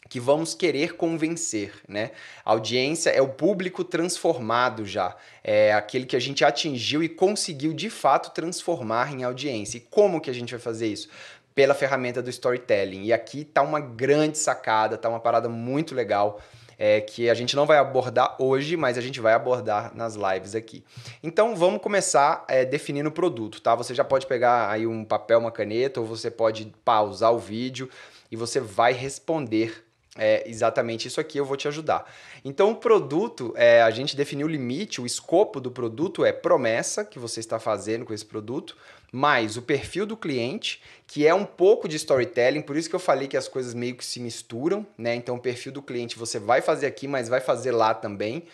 que 0.08 0.20
vamos 0.20 0.54
querer 0.54 0.96
convencer, 0.96 1.72
né? 1.88 2.10
A 2.44 2.50
audiência 2.52 3.10
é 3.10 3.22
o 3.22 3.28
público 3.28 3.82
transformado 3.82 4.84
já, 4.84 5.16
é 5.42 5.72
aquele 5.72 6.04
que 6.04 6.16
a 6.16 6.20
gente 6.20 6.44
atingiu 6.44 7.02
e 7.02 7.08
conseguiu 7.08 7.72
de 7.72 7.88
fato 7.88 8.30
transformar 8.30 9.12
em 9.14 9.22
audiência. 9.22 9.78
E 9.78 9.80
como 9.80 10.20
que 10.20 10.28
a 10.28 10.34
gente 10.34 10.50
vai 10.50 10.60
fazer 10.60 10.86
isso? 10.88 11.08
Pela 11.54 11.74
ferramenta 11.74 12.22
do 12.22 12.30
storytelling. 12.30 13.04
E 13.04 13.12
aqui 13.12 13.44
tá 13.44 13.62
uma 13.62 13.80
grande 13.80 14.38
sacada, 14.38 14.98
tá 14.98 15.08
uma 15.08 15.20
parada 15.20 15.48
muito 15.48 15.94
legal 15.94 16.40
é, 16.78 17.00
que 17.00 17.30
a 17.30 17.34
gente 17.34 17.54
não 17.54 17.64
vai 17.64 17.78
abordar 17.78 18.34
hoje, 18.40 18.76
mas 18.76 18.98
a 18.98 19.00
gente 19.00 19.20
vai 19.20 19.34
abordar 19.34 19.94
nas 19.94 20.16
lives 20.16 20.54
aqui. 20.54 20.84
Então 21.22 21.54
vamos 21.54 21.80
começar 21.80 22.44
é, 22.48 22.64
definindo 22.64 23.08
o 23.08 23.12
produto, 23.12 23.60
tá? 23.60 23.74
Você 23.76 23.94
já 23.94 24.02
pode 24.02 24.26
pegar 24.26 24.68
aí 24.68 24.86
um 24.86 25.04
papel, 25.04 25.38
uma 25.38 25.52
caneta, 25.52 26.00
ou 26.00 26.06
você 26.06 26.30
pode 26.30 26.72
pausar 26.84 27.32
o 27.32 27.38
vídeo 27.38 27.88
e 28.30 28.36
você 28.36 28.58
vai 28.58 28.92
responder 28.92 29.84
é 30.16 30.48
exatamente 30.48 31.08
isso 31.08 31.20
aqui, 31.20 31.38
eu 31.38 31.44
vou 31.44 31.56
te 31.56 31.66
ajudar. 31.68 32.10
Então, 32.44 32.70
o 32.70 32.76
produto, 32.76 33.54
é, 33.56 33.80
a 33.82 33.90
gente 33.90 34.14
definiu 34.14 34.46
o 34.46 34.50
limite, 34.50 35.00
o 35.00 35.06
escopo 35.06 35.58
do 35.58 35.70
produto 35.70 36.24
é 36.24 36.32
promessa 36.32 37.04
que 37.04 37.18
você 37.18 37.40
está 37.40 37.58
fazendo 37.58 38.04
com 38.04 38.12
esse 38.12 38.24
produto, 38.24 38.76
mais 39.10 39.56
o 39.56 39.62
perfil 39.62 40.04
do 40.04 40.16
cliente, 40.16 40.82
que 41.06 41.26
é 41.26 41.34
um 41.34 41.44
pouco 41.44 41.88
de 41.88 41.96
storytelling, 41.96 42.60
por 42.60 42.76
isso 42.76 42.90
que 42.90 42.94
eu 42.94 43.00
falei 43.00 43.26
que 43.26 43.36
as 43.36 43.48
coisas 43.48 43.72
meio 43.72 43.94
que 43.94 44.04
se 44.04 44.20
misturam, 44.20 44.86
né? 44.98 45.14
Então, 45.14 45.36
o 45.36 45.40
perfil 45.40 45.72
do 45.72 45.82
cliente 45.82 46.18
você 46.18 46.38
vai 46.38 46.60
fazer 46.60 46.86
aqui, 46.86 47.08
mas 47.08 47.28
vai 47.28 47.40
fazer 47.40 47.72
lá 47.72 47.94
também. 47.94 48.44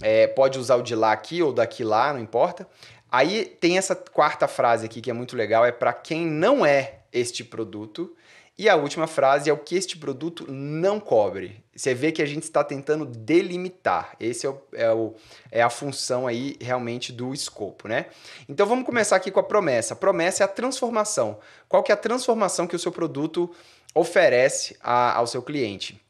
É, 0.00 0.26
pode 0.26 0.58
usar 0.58 0.76
o 0.76 0.82
de 0.82 0.94
lá 0.94 1.12
aqui 1.12 1.42
ou 1.42 1.52
daqui 1.52 1.84
lá, 1.84 2.12
não 2.12 2.20
importa. 2.20 2.66
Aí 3.10 3.44
tem 3.44 3.78
essa 3.78 3.94
quarta 3.94 4.48
frase 4.48 4.84
aqui 4.84 5.00
que 5.00 5.10
é 5.10 5.14
muito 5.14 5.36
legal, 5.36 5.64
é 5.64 5.72
para 5.72 5.92
quem 5.92 6.26
não 6.26 6.64
é 6.64 7.00
este 7.12 7.44
produto. 7.44 8.14
E 8.58 8.70
a 8.70 8.76
última 8.76 9.06
frase 9.06 9.50
é 9.50 9.52
o 9.52 9.58
que 9.58 9.74
este 9.74 9.98
produto 9.98 10.50
não 10.50 10.98
cobre. 10.98 11.62
Você 11.74 11.92
vê 11.92 12.10
que 12.10 12.22
a 12.22 12.26
gente 12.26 12.44
está 12.44 12.64
tentando 12.64 13.04
delimitar. 13.04 14.16
Esse 14.18 14.46
é, 14.46 14.48
o, 14.48 14.62
é, 14.72 14.90
o, 14.92 15.14
é 15.52 15.62
a 15.62 15.68
função 15.68 16.26
aí 16.26 16.56
realmente 16.58 17.12
do 17.12 17.34
escopo, 17.34 17.86
né? 17.86 18.06
Então 18.48 18.66
vamos 18.66 18.86
começar 18.86 19.16
aqui 19.16 19.30
com 19.30 19.40
a 19.40 19.42
promessa. 19.42 19.92
A 19.92 19.96
promessa 19.96 20.42
é 20.42 20.46
a 20.46 20.48
transformação. 20.48 21.38
Qual 21.68 21.82
que 21.82 21.92
é 21.92 21.94
a 21.94 21.98
transformação 21.98 22.66
que 22.66 22.74
o 22.74 22.78
seu 22.78 22.90
produto 22.90 23.54
oferece 23.94 24.74
a, 24.80 25.12
ao 25.14 25.26
seu 25.26 25.42
cliente? 25.42 26.00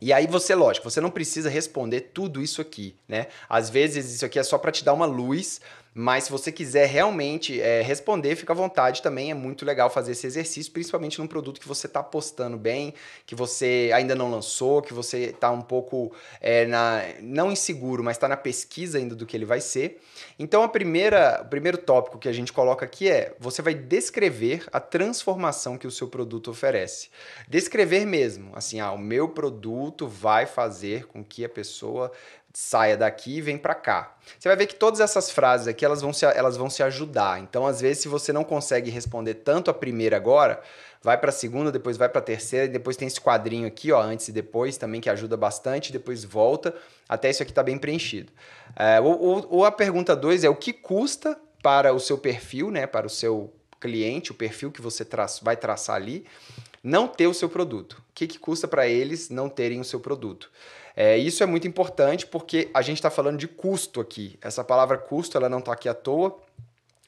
E 0.00 0.12
aí 0.12 0.28
você, 0.28 0.54
lógico, 0.54 0.88
você 0.88 1.00
não 1.00 1.10
precisa 1.10 1.50
responder 1.50 2.12
tudo 2.14 2.40
isso 2.40 2.60
aqui, 2.60 2.94
né? 3.08 3.26
Às 3.48 3.68
vezes 3.68 4.14
isso 4.14 4.24
aqui 4.24 4.38
é 4.38 4.44
só 4.44 4.56
para 4.56 4.70
te 4.70 4.84
dar 4.84 4.92
uma 4.92 5.06
luz 5.06 5.60
Mas 6.00 6.24
se 6.24 6.30
você 6.30 6.52
quiser 6.52 6.86
realmente 6.86 7.60
é, 7.60 7.82
responder, 7.82 8.36
fica 8.36 8.52
à 8.52 8.56
vontade 8.56 9.02
também. 9.02 9.32
É 9.32 9.34
muito 9.34 9.64
legal 9.64 9.90
fazer 9.90 10.12
esse 10.12 10.28
exercício, 10.28 10.70
principalmente 10.70 11.18
num 11.18 11.26
produto 11.26 11.60
que 11.60 11.66
você 11.66 11.88
está 11.88 11.98
apostando 11.98 12.56
bem, 12.56 12.94
que 13.26 13.34
você 13.34 13.90
ainda 13.92 14.14
não 14.14 14.30
lançou, 14.30 14.80
que 14.80 14.94
você 14.94 15.30
está 15.30 15.50
um 15.50 15.60
pouco 15.60 16.12
é, 16.40 16.66
na, 16.66 17.02
não 17.20 17.50
inseguro, 17.50 18.04
mas 18.04 18.16
está 18.16 18.28
na 18.28 18.36
pesquisa 18.36 18.96
ainda 18.96 19.16
do 19.16 19.26
que 19.26 19.36
ele 19.36 19.44
vai 19.44 19.60
ser. 19.60 20.00
Então, 20.38 20.62
a 20.62 20.68
primeira, 20.68 21.42
o 21.44 21.48
primeiro 21.48 21.78
tópico 21.78 22.16
que 22.16 22.28
a 22.28 22.32
gente 22.32 22.52
coloca 22.52 22.84
aqui 22.84 23.10
é: 23.10 23.34
você 23.40 23.60
vai 23.60 23.74
descrever 23.74 24.68
a 24.72 24.78
transformação 24.78 25.76
que 25.76 25.86
o 25.88 25.90
seu 25.90 26.06
produto 26.06 26.48
oferece. 26.48 27.08
Descrever 27.48 28.06
mesmo, 28.06 28.52
assim, 28.54 28.78
ah, 28.78 28.92
o 28.92 28.98
meu 28.98 29.30
produto 29.30 30.06
vai 30.06 30.46
fazer 30.46 31.08
com 31.08 31.24
que 31.24 31.44
a 31.44 31.48
pessoa 31.48 32.12
saia 32.60 32.96
daqui 32.96 33.36
e 33.36 33.40
vem 33.40 33.56
para 33.56 33.72
cá. 33.72 34.16
Você 34.36 34.48
vai 34.48 34.56
ver 34.56 34.66
que 34.66 34.74
todas 34.74 34.98
essas 34.98 35.30
frases 35.30 35.68
aqui 35.68 35.84
elas 35.84 36.00
vão, 36.00 36.12
se, 36.12 36.24
elas 36.24 36.56
vão 36.56 36.68
se 36.68 36.82
ajudar. 36.82 37.38
Então, 37.38 37.64
às 37.64 37.80
vezes, 37.80 38.02
se 38.02 38.08
você 38.08 38.32
não 38.32 38.42
consegue 38.42 38.90
responder 38.90 39.34
tanto 39.34 39.70
a 39.70 39.74
primeira 39.74 40.16
agora, 40.16 40.60
vai 41.00 41.16
para 41.16 41.30
a 41.30 41.32
segunda, 41.32 41.70
depois 41.70 41.96
vai 41.96 42.08
para 42.08 42.18
a 42.18 42.22
terceira, 42.22 42.66
e 42.66 42.68
depois 42.68 42.96
tem 42.96 43.06
esse 43.06 43.20
quadrinho 43.20 43.64
aqui, 43.64 43.92
ó, 43.92 44.02
antes 44.02 44.26
e 44.26 44.32
depois 44.32 44.76
também, 44.76 45.00
que 45.00 45.08
ajuda 45.08 45.36
bastante, 45.36 45.92
depois 45.92 46.24
volta, 46.24 46.74
até 47.08 47.30
isso 47.30 47.44
aqui 47.44 47.52
tá 47.52 47.62
bem 47.62 47.78
preenchido. 47.78 48.32
É, 48.74 49.00
ou, 49.00 49.46
ou, 49.48 49.64
a 49.64 49.70
pergunta 49.70 50.16
2 50.16 50.42
é 50.42 50.48
o 50.48 50.56
que 50.56 50.72
custa 50.72 51.38
para 51.62 51.94
o 51.94 52.00
seu 52.00 52.18
perfil, 52.18 52.72
né, 52.72 52.88
para 52.88 53.06
o 53.06 53.10
seu 53.10 53.52
cliente, 53.80 54.32
o 54.32 54.34
perfil 54.34 54.72
que 54.72 54.82
você 54.82 55.04
tra 55.04 55.26
vai 55.42 55.56
traçar 55.56 55.94
ali, 55.94 56.26
não 56.82 57.06
ter 57.06 57.28
o 57.28 57.34
seu 57.34 57.48
produto. 57.48 58.02
O 58.10 58.12
que, 58.12 58.26
que 58.26 58.38
custa 58.38 58.66
para 58.66 58.88
eles 58.88 59.30
não 59.30 59.48
terem 59.48 59.80
o 59.80 59.84
seu 59.84 60.00
produto? 60.00 60.50
É, 61.00 61.16
isso 61.16 61.44
é 61.44 61.46
muito 61.46 61.68
importante 61.68 62.26
porque 62.26 62.68
a 62.74 62.82
gente 62.82 62.96
está 62.96 63.08
falando 63.08 63.38
de 63.38 63.46
custo 63.46 64.00
aqui. 64.00 64.36
Essa 64.42 64.64
palavra 64.64 64.98
custo 64.98 65.38
ela 65.38 65.48
não 65.48 65.60
está 65.60 65.72
aqui 65.72 65.88
à 65.88 65.94
toa. 65.94 66.36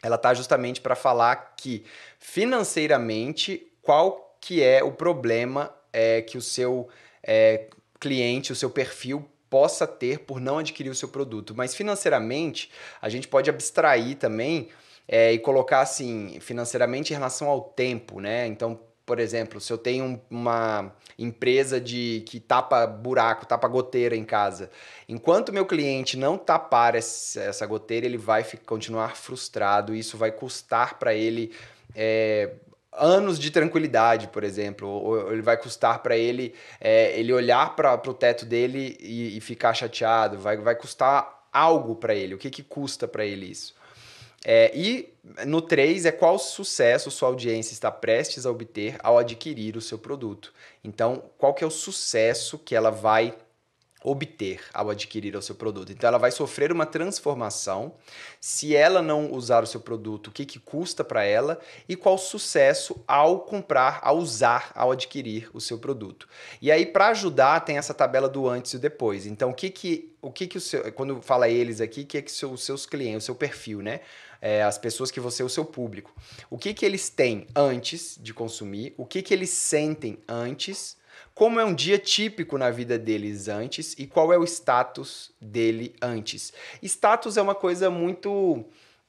Ela 0.00 0.14
está 0.14 0.32
justamente 0.32 0.80
para 0.80 0.94
falar 0.94 1.54
que 1.56 1.84
financeiramente 2.16 3.66
qual 3.82 4.36
que 4.40 4.62
é 4.62 4.80
o 4.80 4.92
problema 4.92 5.74
é, 5.92 6.22
que 6.22 6.38
o 6.38 6.40
seu 6.40 6.88
é, 7.20 7.66
cliente, 7.98 8.52
o 8.52 8.54
seu 8.54 8.70
perfil 8.70 9.28
possa 9.50 9.88
ter 9.88 10.20
por 10.20 10.40
não 10.40 10.58
adquirir 10.58 10.90
o 10.90 10.94
seu 10.94 11.08
produto. 11.08 11.52
Mas 11.56 11.74
financeiramente, 11.74 12.70
a 13.02 13.08
gente 13.08 13.26
pode 13.26 13.50
abstrair 13.50 14.16
também 14.16 14.68
é, 15.08 15.32
e 15.32 15.38
colocar 15.40 15.80
assim, 15.80 16.38
financeiramente 16.38 17.12
em 17.12 17.16
relação 17.16 17.48
ao 17.48 17.60
tempo, 17.60 18.20
né? 18.20 18.46
Então, 18.46 18.78
por 19.10 19.18
exemplo, 19.18 19.60
se 19.60 19.72
eu 19.72 19.76
tenho 19.76 20.22
uma 20.30 20.94
empresa 21.18 21.80
de 21.80 22.22
que 22.26 22.38
tapa 22.38 22.86
buraco, 22.86 23.44
tapa 23.44 23.66
goteira 23.66 24.14
em 24.14 24.24
casa, 24.24 24.70
enquanto 25.08 25.52
meu 25.52 25.66
cliente 25.66 26.16
não 26.16 26.38
tapar 26.38 26.94
essa 26.94 27.66
goteira, 27.66 28.06
ele 28.06 28.16
vai 28.16 28.46
continuar 28.64 29.16
frustrado. 29.16 29.96
Isso 29.96 30.16
vai 30.16 30.30
custar 30.30 30.96
para 30.96 31.12
ele 31.12 31.52
é, 31.92 32.52
anos 32.92 33.36
de 33.36 33.50
tranquilidade, 33.50 34.28
por 34.28 34.44
exemplo, 34.44 34.88
ou 34.88 35.32
ele 35.32 35.42
vai 35.42 35.56
custar 35.56 36.04
para 36.04 36.16
ele 36.16 36.54
é, 36.80 37.18
ele 37.18 37.32
olhar 37.32 37.74
para 37.74 37.94
o 37.94 38.14
teto 38.14 38.46
dele 38.46 38.96
e, 39.00 39.36
e, 39.36 39.40
ficar 39.40 39.74
chateado, 39.74 40.38
vai, 40.38 40.56
vai 40.56 40.76
custar 40.76 41.48
algo 41.52 41.96
para 41.96 42.14
ele. 42.14 42.34
O 42.34 42.38
que, 42.38 42.48
que 42.48 42.62
custa 42.62 43.08
para 43.08 43.26
ele 43.26 43.46
isso? 43.46 43.74
É, 44.44 44.70
e 44.74 45.12
no 45.46 45.60
3 45.60 46.06
é 46.06 46.12
qual 46.12 46.38
sucesso 46.38 47.10
sua 47.10 47.28
audiência 47.28 47.72
está 47.72 47.90
prestes 47.90 48.46
a 48.46 48.50
obter 48.50 48.96
ao 49.02 49.18
adquirir 49.18 49.76
o 49.76 49.80
seu 49.80 49.98
produto. 49.98 50.52
Então, 50.82 51.22
qual 51.36 51.52
que 51.52 51.62
é 51.62 51.66
o 51.66 51.70
sucesso 51.70 52.58
que 52.58 52.74
ela 52.74 52.90
vai 52.90 53.36
obter 54.02 54.60
ao 54.72 54.90
adquirir 54.90 55.36
o 55.36 55.42
seu 55.42 55.54
produto. 55.54 55.92
Então 55.92 56.08
ela 56.08 56.18
vai 56.18 56.30
sofrer 56.30 56.72
uma 56.72 56.86
transformação. 56.86 57.94
Se 58.40 58.74
ela 58.74 59.02
não 59.02 59.32
usar 59.32 59.62
o 59.62 59.66
seu 59.66 59.80
produto, 59.80 60.28
o 60.28 60.32
que, 60.32 60.46
que 60.46 60.58
custa 60.58 61.04
para 61.04 61.22
ela 61.22 61.60
e 61.88 61.94
qual 61.94 62.16
sucesso 62.16 63.02
ao 63.06 63.40
comprar, 63.40 64.00
ao 64.02 64.16
usar, 64.16 64.72
ao 64.74 64.92
adquirir 64.92 65.50
o 65.52 65.60
seu 65.60 65.78
produto. 65.78 66.28
E 66.62 66.70
aí 66.70 66.86
para 66.86 67.08
ajudar 67.08 67.60
tem 67.60 67.76
essa 67.76 67.92
tabela 67.92 68.28
do 68.28 68.48
antes 68.48 68.72
e 68.72 68.76
o 68.76 68.80
depois. 68.80 69.26
Então 69.26 69.50
o 69.50 69.54
que 69.54 69.70
que 69.70 70.10
o 70.22 70.30
que 70.30 70.46
que 70.46 70.58
o 70.58 70.60
seu, 70.60 70.92
quando 70.92 71.20
fala 71.22 71.48
eles 71.48 71.80
aqui, 71.80 72.04
que 72.04 72.18
é 72.18 72.22
que 72.22 72.30
os 72.44 72.62
seus 72.62 72.84
clientes, 72.84 73.24
o 73.24 73.26
seu 73.26 73.34
perfil, 73.34 73.80
né? 73.80 74.00
É, 74.40 74.62
as 74.62 74.78
pessoas 74.78 75.10
que 75.10 75.20
você, 75.20 75.42
o 75.42 75.48
seu 75.48 75.64
público. 75.64 76.14
O 76.48 76.58
que 76.58 76.72
que 76.72 76.84
eles 76.84 77.08
têm 77.08 77.46
antes 77.54 78.18
de 78.20 78.32
consumir? 78.32 78.94
O 78.96 79.04
que 79.04 79.22
que 79.22 79.32
eles 79.32 79.50
sentem 79.50 80.18
antes? 80.26 80.96
Como 81.40 81.58
é 81.58 81.64
um 81.64 81.72
dia 81.72 81.98
típico 81.98 82.58
na 82.58 82.68
vida 82.68 82.98
deles 82.98 83.48
antes 83.48 83.94
e 83.98 84.06
qual 84.06 84.30
é 84.30 84.36
o 84.36 84.44
status 84.44 85.32
dele 85.40 85.96
antes. 86.02 86.52
Status 86.82 87.38
é 87.38 87.40
uma 87.40 87.54
coisa 87.54 87.88
muito 87.88 88.62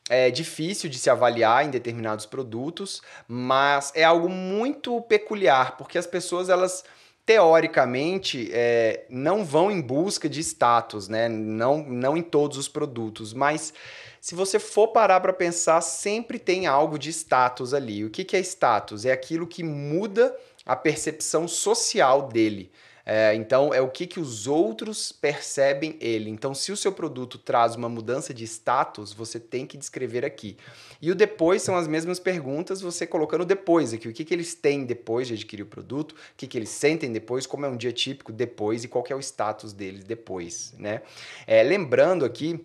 é, 0.10 0.32
difícil 0.32 0.90
de 0.90 0.98
se 0.98 1.10
avaliar 1.10 1.66
em 1.66 1.70
determinados 1.70 2.26
produtos, 2.26 3.02
mas 3.28 3.92
é 3.94 4.06
algo 4.06 4.30
muito 4.30 5.02
peculiar, 5.02 5.76
porque 5.76 5.98
as 5.98 6.08
pessoas 6.08 6.48
elas 6.48 6.86
teoricamente 7.26 8.50
é, 8.52 9.06
não 9.10 9.46
vão 9.46 9.72
em 9.72 9.82
busca 9.82 10.28
de 10.28 10.40
status, 10.40 11.08
né? 11.08 11.30
Não, 11.30 11.84
não 11.84 12.18
em 12.18 12.22
todos 12.22 12.58
os 12.58 12.68
produtos, 12.68 13.34
mas 13.34 13.74
se 14.20 14.36
você 14.36 14.60
for 14.60 14.90
parar 14.90 15.20
para 15.20 15.34
pensar, 15.34 15.82
sempre 15.82 16.38
tem 16.38 16.68
algo 16.68 17.00
de 17.00 17.10
status 17.10 17.74
ali. 17.74 18.06
O 18.06 18.10
que, 18.10 18.24
que 18.24 18.38
é 18.38 18.40
status? 18.40 19.06
É 19.06 19.12
aquilo 19.12 19.48
que 19.48 19.64
muda 19.64 20.36
a 20.66 20.76
percepção 20.76 21.48
social 21.48 22.28
dele. 22.28 22.72
É, 23.06 23.34
então, 23.36 23.74
é 23.74 23.82
o 23.82 23.90
que, 23.90 24.06
que 24.06 24.20
os 24.20 24.48
outros 24.48 25.12
percebem 25.12 25.98
ele. 26.00 26.30
Então, 26.30 26.54
se 26.54 26.72
o 26.72 26.78
seu 26.78 26.92
produto 26.92 27.38
traz 27.38 27.76
uma 27.76 27.90
mudança 27.90 28.34
de 28.34 28.44
status, 28.44 29.14
você 29.14 29.40
tem 29.40 29.66
que 29.66 29.78
descrever 29.78 30.24
aqui. 30.24 30.58
E 31.02 31.10
o 31.10 31.16
depois 31.16 31.62
são 31.62 31.76
as 31.76 31.88
mesmas 31.88 32.20
perguntas, 32.20 32.82
você 32.82 33.08
colocando 33.08 33.44
depois 33.44 33.94
aqui. 33.94 34.08
O 34.08 34.14
que, 34.14 34.24
que 34.24 34.34
eles 34.34 34.54
têm 34.54 34.86
depois 34.86 35.28
de 35.28 35.34
adquirir 35.34 35.64
o 35.64 35.68
produto, 35.68 36.12
o 36.12 36.16
que, 36.38 36.48
que 36.48 36.58
eles 36.58 36.70
sentem 36.70 37.12
depois, 37.12 37.48
como 37.48 37.66
é 37.66 37.70
um 37.70 37.78
dia 37.78 37.92
típico 37.92 38.32
depois 38.32 38.84
e 38.84 38.88
qual 38.88 39.04
é 39.10 39.16
o 39.16 39.20
status 39.20 39.74
deles 39.74 40.04
depois. 40.04 40.74
Né? 40.78 41.02
É, 41.48 41.64
lembrando 41.64 42.24
aqui 42.24 42.64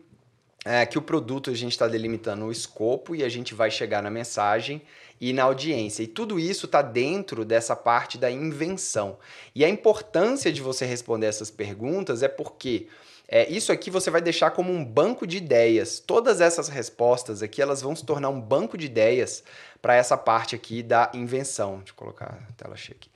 é, 0.66 0.84
que 0.84 0.98
o 0.98 1.02
produto 1.02 1.48
a 1.48 1.54
gente 1.54 1.72
está 1.72 1.86
delimitando 1.86 2.44
o 2.44 2.50
escopo 2.50 3.14
e 3.14 3.22
a 3.22 3.28
gente 3.28 3.54
vai 3.54 3.70
chegar 3.70 4.02
na 4.02 4.10
mensagem 4.10 4.82
e 5.20 5.32
na 5.32 5.44
audiência. 5.44 6.02
E 6.02 6.06
tudo 6.06 6.38
isso 6.38 6.66
está 6.66 6.82
dentro 6.82 7.44
dessa 7.44 7.74
parte 7.74 8.18
da 8.18 8.30
invenção. 8.30 9.18
E 9.54 9.64
a 9.64 9.68
importância 9.68 10.52
de 10.52 10.60
você 10.60 10.84
responder 10.84 11.26
essas 11.26 11.50
perguntas 11.50 12.22
é 12.22 12.28
porque 12.28 12.88
é, 13.28 13.48
isso 13.50 13.72
aqui 13.72 13.90
você 13.90 14.10
vai 14.10 14.20
deixar 14.20 14.50
como 14.52 14.72
um 14.72 14.84
banco 14.84 15.26
de 15.26 15.38
ideias. 15.38 15.98
Todas 15.98 16.40
essas 16.40 16.68
respostas 16.68 17.42
aqui 17.42 17.60
elas 17.60 17.82
vão 17.82 17.96
se 17.96 18.04
tornar 18.04 18.28
um 18.28 18.40
banco 18.40 18.78
de 18.78 18.86
ideias 18.86 19.42
para 19.82 19.94
essa 19.94 20.16
parte 20.16 20.54
aqui 20.54 20.82
da 20.82 21.10
invenção. 21.12 21.78
Deixa 21.78 21.92
eu 21.92 21.96
colocar 21.96 22.46
a 22.48 22.52
tela 22.52 22.76
cheia 22.76 22.96
aqui. 22.96 23.10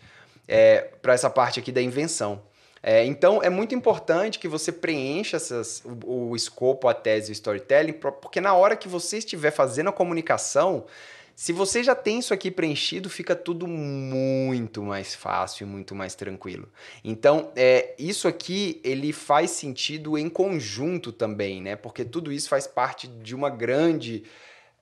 É, 0.49 0.81
para 1.01 1.15
essa 1.15 1.31
parte 1.31 1.61
aqui 1.61 1.71
da 1.71 1.81
invenção. 1.81 2.43
É, 2.83 3.05
então 3.05 3.43
é 3.43 3.51
muito 3.51 3.75
importante 3.75 4.39
que 4.39 4.49
você 4.49 4.73
preencha 4.73 5.37
essas, 5.37 5.83
o, 5.85 6.31
o 6.31 6.37
escopo, 6.37 6.89
a 6.89 6.95
tese 6.95 7.31
o 7.31 7.33
storytelling, 7.33 7.93
porque 7.93 8.41
na 8.41 8.55
hora 8.55 8.75
que 8.75 8.89
você 8.89 9.19
estiver 9.19 9.51
fazendo 9.51 9.91
a 9.91 9.93
comunicação, 9.93 10.87
se 11.41 11.55
você 11.55 11.83
já 11.83 11.95
tem 11.95 12.19
isso 12.19 12.35
aqui 12.35 12.51
preenchido, 12.51 13.09
fica 13.09 13.35
tudo 13.35 13.67
muito 13.67 14.83
mais 14.83 15.15
fácil 15.15 15.67
e 15.67 15.67
muito 15.67 15.95
mais 15.95 16.15
tranquilo. 16.15 16.69
Então, 17.03 17.51
é, 17.57 17.95
isso 17.99 18.29
aqui 18.29 18.79
ele 18.85 19.11
faz 19.11 19.53
sentido 19.53 20.19
em 20.19 20.29
conjunto 20.29 21.11
também, 21.11 21.63
né? 21.63 21.77
Porque 21.77 22.05
tudo 22.05 22.31
isso 22.31 22.47
faz 22.47 22.67
parte 22.67 23.09
de 23.09 23.35
uma 23.35 23.49
grande 23.49 24.25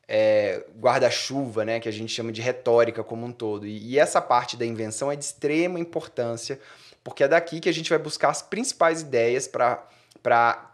é, 0.08 0.64
guarda-chuva, 0.80 1.64
né? 1.64 1.78
Que 1.78 1.88
a 1.88 1.92
gente 1.92 2.12
chama 2.12 2.32
de 2.32 2.42
retórica 2.42 3.04
como 3.04 3.24
um 3.24 3.30
todo. 3.30 3.64
E, 3.64 3.92
e 3.92 3.96
essa 3.96 4.20
parte 4.20 4.56
da 4.56 4.66
invenção 4.66 5.12
é 5.12 5.14
de 5.14 5.24
extrema 5.24 5.78
importância, 5.78 6.58
porque 7.04 7.22
é 7.22 7.28
daqui 7.28 7.60
que 7.60 7.68
a 7.68 7.72
gente 7.72 7.88
vai 7.88 8.00
buscar 8.00 8.30
as 8.30 8.42
principais 8.42 9.02
ideias 9.02 9.46
para 9.46 9.86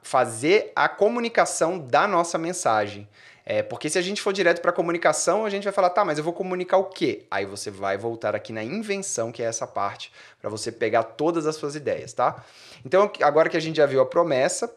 fazer 0.02 0.72
a 0.74 0.88
comunicação 0.88 1.78
da 1.78 2.06
nossa 2.06 2.38
mensagem. 2.38 3.08
É, 3.46 3.62
porque 3.62 3.90
se 3.90 3.98
a 3.98 4.02
gente 4.02 4.22
for 4.22 4.32
direto 4.32 4.62
para 4.62 4.72
comunicação, 4.72 5.44
a 5.44 5.50
gente 5.50 5.64
vai 5.64 5.72
falar, 5.72 5.90
tá, 5.90 6.02
mas 6.02 6.16
eu 6.16 6.24
vou 6.24 6.32
comunicar 6.32 6.78
o 6.78 6.84
quê? 6.84 7.26
Aí 7.30 7.44
você 7.44 7.70
vai 7.70 7.98
voltar 7.98 8.34
aqui 8.34 8.52
na 8.52 8.64
invenção, 8.64 9.30
que 9.30 9.42
é 9.42 9.46
essa 9.46 9.66
parte, 9.66 10.10
para 10.40 10.48
você 10.48 10.72
pegar 10.72 11.02
todas 11.02 11.46
as 11.46 11.56
suas 11.56 11.76
ideias, 11.76 12.14
tá? 12.14 12.42
Então, 12.86 13.10
agora 13.20 13.50
que 13.50 13.56
a 13.56 13.60
gente 13.60 13.76
já 13.76 13.84
viu 13.84 14.00
a 14.00 14.06
promessa, 14.06 14.74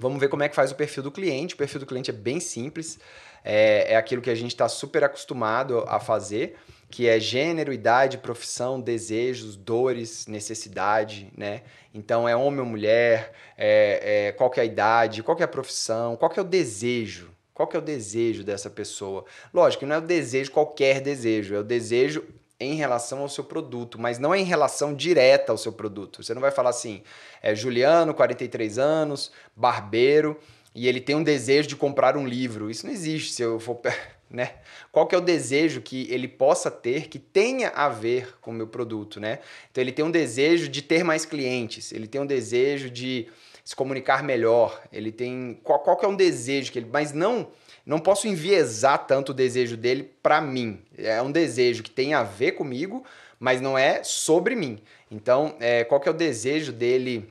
vamos 0.00 0.18
ver 0.18 0.28
como 0.28 0.42
é 0.42 0.48
que 0.48 0.54
faz 0.56 0.72
o 0.72 0.74
perfil 0.74 1.04
do 1.04 1.12
cliente. 1.12 1.54
O 1.54 1.56
perfil 1.56 1.78
do 1.78 1.86
cliente 1.86 2.10
é 2.10 2.14
bem 2.14 2.40
simples, 2.40 2.98
é, 3.44 3.92
é 3.92 3.96
aquilo 3.96 4.20
que 4.20 4.30
a 4.30 4.34
gente 4.34 4.50
está 4.50 4.68
super 4.68 5.04
acostumado 5.04 5.84
a 5.86 6.00
fazer, 6.00 6.56
que 6.92 7.08
é 7.08 7.18
gênero, 7.18 7.72
idade, 7.72 8.18
profissão, 8.18 8.78
desejos, 8.78 9.56
dores, 9.56 10.26
necessidade, 10.26 11.32
né? 11.34 11.62
Então, 11.94 12.28
é 12.28 12.36
homem 12.36 12.60
ou 12.60 12.66
mulher, 12.66 13.32
é, 13.56 14.26
é, 14.26 14.32
qual 14.32 14.50
que 14.50 14.60
é 14.60 14.62
a 14.62 14.66
idade, 14.66 15.22
qual 15.22 15.34
que 15.34 15.42
é 15.42 15.46
a 15.46 15.48
profissão, 15.48 16.16
qual 16.16 16.30
que 16.30 16.38
é 16.38 16.42
o 16.42 16.44
desejo, 16.44 17.30
qual 17.54 17.66
que 17.66 17.74
é 17.74 17.78
o 17.78 17.82
desejo 17.82 18.44
dessa 18.44 18.68
pessoa? 18.68 19.24
Lógico, 19.54 19.86
não 19.86 19.96
é 19.96 19.98
o 19.98 20.02
desejo 20.02 20.50
qualquer 20.50 21.00
desejo, 21.00 21.54
é 21.54 21.60
o 21.60 21.64
desejo 21.64 22.24
em 22.60 22.74
relação 22.74 23.20
ao 23.20 23.28
seu 23.28 23.44
produto, 23.44 23.98
mas 23.98 24.18
não 24.18 24.34
é 24.34 24.38
em 24.38 24.44
relação 24.44 24.92
direta 24.92 25.50
ao 25.50 25.56
seu 25.56 25.72
produto. 25.72 26.22
Você 26.22 26.34
não 26.34 26.42
vai 26.42 26.50
falar 26.50 26.70
assim, 26.70 27.02
é 27.40 27.54
Juliano, 27.54 28.12
43 28.12 28.78
anos, 28.78 29.32
barbeiro, 29.56 30.38
e 30.74 30.86
ele 30.86 31.00
tem 31.00 31.16
um 31.16 31.22
desejo 31.22 31.68
de 31.68 31.76
comprar 31.76 32.18
um 32.18 32.26
livro. 32.26 32.70
Isso 32.70 32.86
não 32.86 32.92
existe 32.92 33.32
se 33.32 33.40
eu 33.40 33.58
for. 33.58 33.80
Né? 34.32 34.54
Qual 34.90 35.06
que 35.06 35.14
é 35.14 35.18
o 35.18 35.20
desejo 35.20 35.82
que 35.82 36.10
ele 36.10 36.26
possa 36.26 36.70
ter 36.70 37.08
que 37.08 37.18
tenha 37.18 37.68
a 37.68 37.90
ver 37.90 38.38
com 38.40 38.50
o 38.50 38.54
meu 38.54 38.66
produto, 38.66 39.20
né? 39.20 39.40
Então 39.70 39.82
ele 39.82 39.92
tem 39.92 40.02
um 40.02 40.10
desejo 40.10 40.70
de 40.70 40.80
ter 40.80 41.04
mais 41.04 41.26
clientes, 41.26 41.92
ele 41.92 42.06
tem 42.06 42.18
um 42.18 42.26
desejo 42.26 42.88
de 42.88 43.28
se 43.62 43.76
comunicar 43.76 44.22
melhor, 44.24 44.82
ele 44.90 45.12
tem 45.12 45.60
qual, 45.62 45.80
qual 45.80 45.98
que 45.98 46.06
é 46.06 46.08
um 46.08 46.16
desejo 46.16 46.72
que 46.72 46.78
ele, 46.78 46.88
mas 46.90 47.12
não 47.12 47.50
não 47.84 47.98
posso 47.98 48.28
enviesar 48.28 49.06
tanto 49.06 49.30
o 49.30 49.34
desejo 49.34 49.76
dele 49.76 50.10
para 50.22 50.40
mim. 50.40 50.80
É 50.96 51.20
um 51.20 51.32
desejo 51.32 51.82
que 51.82 51.90
tem 51.90 52.14
a 52.14 52.22
ver 52.22 52.52
comigo, 52.52 53.04
mas 53.40 53.60
não 53.60 53.76
é 53.76 54.04
sobre 54.04 54.54
mim. 54.54 54.80
Então, 55.10 55.56
é, 55.60 55.82
qual 55.84 56.00
que 56.00 56.08
é 56.08 56.12
o 56.12 56.14
desejo 56.14 56.72
dele? 56.72 57.30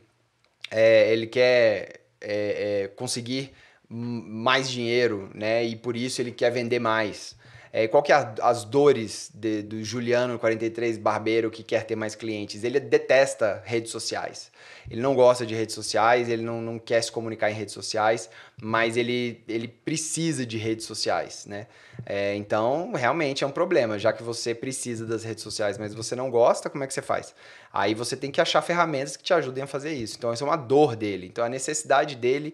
É, 0.69 1.11
ele 1.11 1.25
quer 1.25 2.01
é, 2.19 2.83
é 2.83 2.87
conseguir 2.89 3.53
mais 3.91 4.69
dinheiro, 4.69 5.29
né? 5.33 5.63
E 5.63 5.75
por 5.75 5.97
isso 5.97 6.21
ele 6.21 6.31
quer 6.31 6.49
vender 6.49 6.79
mais. 6.79 7.35
É, 7.73 7.87
qual 7.87 8.03
que 8.03 8.11
é 8.11 8.15
a, 8.15 8.33
as 8.41 8.65
dores 8.65 9.31
de, 9.33 9.61
do 9.61 9.81
Juliano 9.83 10.37
43 10.37 10.97
barbeiro 10.97 11.49
que 11.49 11.63
quer 11.63 11.85
ter 11.85 11.95
mais 11.95 12.15
clientes? 12.15 12.63
Ele 12.63 12.79
detesta 12.79 13.61
redes 13.65 13.91
sociais. 13.91 14.51
Ele 14.89 15.01
não 15.01 15.15
gosta 15.15 15.45
de 15.45 15.55
redes 15.55 15.73
sociais, 15.73 16.27
ele 16.27 16.41
não, 16.41 16.61
não 16.61 16.77
quer 16.77 17.01
se 17.01 17.11
comunicar 17.11 17.49
em 17.49 17.53
redes 17.53 17.73
sociais, 17.73 18.29
mas 18.61 18.97
ele, 18.97 19.41
ele 19.47 19.67
precisa 19.67 20.45
de 20.45 20.57
redes 20.57 20.85
sociais, 20.85 21.45
né? 21.45 21.67
É, 22.05 22.35
então, 22.35 22.91
realmente 22.93 23.43
é 23.43 23.47
um 23.47 23.51
problema, 23.51 23.97
já 23.97 24.11
que 24.11 24.23
você 24.23 24.53
precisa 24.53 25.05
das 25.05 25.23
redes 25.23 25.43
sociais, 25.43 25.77
mas 25.77 25.93
você 25.93 26.13
não 26.15 26.29
gosta, 26.29 26.69
como 26.69 26.83
é 26.83 26.87
que 26.87 26.93
você 26.93 27.01
faz? 27.01 27.33
Aí 27.71 27.93
você 27.93 28.17
tem 28.17 28.31
que 28.31 28.41
achar 28.41 28.61
ferramentas 28.61 29.15
que 29.15 29.23
te 29.23 29.33
ajudem 29.33 29.63
a 29.63 29.67
fazer 29.67 29.93
isso. 29.93 30.15
Então, 30.17 30.33
essa 30.33 30.43
é 30.43 30.47
uma 30.47 30.57
dor 30.57 30.95
dele. 30.95 31.27
Então, 31.27 31.45
a 31.45 31.49
necessidade 31.49 32.15
dele 32.17 32.53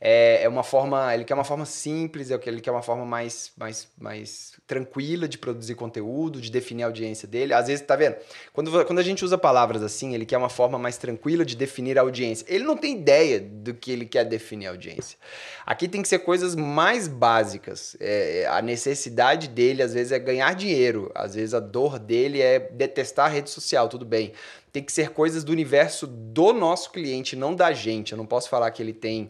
é, 0.00 0.44
é 0.44 0.48
uma 0.48 0.62
forma, 0.62 1.12
ele 1.12 1.24
quer 1.24 1.34
uma 1.34 1.44
forma 1.44 1.64
simples, 1.64 2.30
é 2.30 2.38
ele 2.46 2.60
quer 2.60 2.70
uma 2.70 2.82
forma 2.82 3.04
mais, 3.04 3.50
mais, 3.56 3.88
mais 3.98 4.52
tranquila 4.66 5.28
de 5.28 5.36
produzir 5.36 5.74
conteúdo, 5.74 6.40
de 6.40 6.50
definir 6.50 6.84
a 6.84 6.86
audiência 6.86 7.26
dele. 7.26 7.52
Às 7.52 7.66
vezes, 7.66 7.84
tá 7.84 7.96
vendo? 7.96 8.16
Quando, 8.52 8.84
quando 8.84 8.98
a 8.98 9.02
gente 9.02 9.24
usa 9.24 9.36
palavras 9.36 9.82
assim, 9.82 10.14
ele 10.14 10.24
quer 10.24 10.38
uma 10.38 10.48
forma 10.48 10.78
mais 10.78 10.96
tranquila 10.96 11.44
de 11.44 11.56
definir 11.56 11.98
a 11.98 12.02
audiência. 12.02 12.46
Ele 12.48 12.64
não 12.64 12.76
tem 12.76 12.96
ideia 12.96 13.40
do 13.40 13.74
que 13.74 13.90
ele 13.90 14.06
quer 14.06 14.24
definir 14.24 14.68
a 14.68 14.70
audiência. 14.70 15.18
Aqui 15.66 15.88
tem 15.88 16.00
que 16.00 16.08
ser 16.08 16.20
coisas 16.20 16.54
mais 16.54 17.08
básicas. 17.08 17.96
É, 17.98 18.46
a 18.48 18.62
necessidade 18.62 19.48
dele, 19.48 19.82
às 19.82 19.94
vezes, 19.94 20.12
é 20.12 20.18
ganhar 20.18 20.54
dinheiro. 20.54 21.10
Às 21.14 21.34
vezes, 21.34 21.54
a 21.54 21.60
dor 21.60 21.98
dele 21.98 22.40
é 22.40 22.60
detestar 22.60 23.26
a 23.26 23.28
rede 23.28 23.50
social, 23.50 23.88
tudo 23.88 24.04
bem. 24.04 24.32
Tem 24.72 24.82
que 24.82 24.92
ser 24.92 25.10
coisas 25.10 25.42
do 25.42 25.50
universo 25.50 26.06
do 26.06 26.52
nosso 26.52 26.92
cliente, 26.92 27.34
não 27.34 27.54
da 27.54 27.72
gente. 27.72 28.12
Eu 28.12 28.18
não 28.18 28.26
posso 28.26 28.48
falar 28.48 28.70
que 28.70 28.80
ele 28.80 28.92
tem 28.92 29.28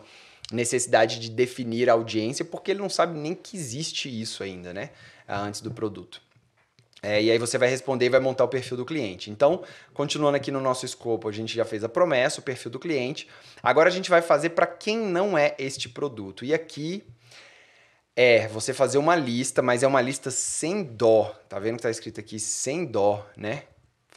necessidade 0.53 1.19
de 1.19 1.31
definir 1.31 1.91
a 1.91 1.93
audiência, 1.93 2.45
porque 2.45 2.71
ele 2.71 2.81
não 2.81 2.89
sabe 2.89 3.19
nem 3.19 3.35
que 3.35 3.57
existe 3.57 4.09
isso 4.09 4.43
ainda, 4.43 4.73
né? 4.73 4.91
Antes 5.29 5.61
do 5.61 5.71
produto. 5.71 6.23
É, 7.03 7.23
e 7.23 7.31
aí 7.31 7.39
você 7.39 7.57
vai 7.59 7.69
responder 7.69 8.07
e 8.07 8.09
vai 8.09 8.19
montar 8.19 8.45
o 8.45 8.49
perfil 8.49 8.77
do 8.77 8.85
cliente. 8.85 9.31
Então, 9.31 9.63
continuando 9.95 10.37
aqui 10.37 10.51
no 10.51 10.61
nosso 10.61 10.85
escopo, 10.85 11.29
a 11.29 11.33
gente 11.33 11.55
já 11.55 11.65
fez 11.65 11.85
a 11.85 11.89
promessa, 11.89 12.41
o 12.41 12.43
perfil 12.43 12.73
do 12.73 12.79
cliente. 12.79 13.29
Agora 13.63 13.89
a 13.89 13.93
gente 13.93 14.11
vai 14.11 14.21
fazer 14.21 14.51
para 14.51 14.67
quem 14.67 14.99
não 14.99 15.39
é 15.39 15.55
este 15.59 15.89
produto. 15.89 16.45
E 16.45 16.53
aqui 16.53 17.05
é 18.17 18.49
você 18.49 18.75
fazer 18.75 18.99
uma 18.99 19.15
lista, 19.15 19.63
mas 19.63 19.85
é 19.85 19.87
uma 19.87 20.01
lista 20.01 20.31
sem 20.31 20.83
dó. 20.83 21.33
Tá 21.49 21.61
vendo 21.61 21.77
que 21.77 21.83
tá 21.83 21.91
escrito 21.91 22.19
aqui 22.19 22.41
sem 22.41 22.85
dó, 22.85 23.25
né? 23.37 23.65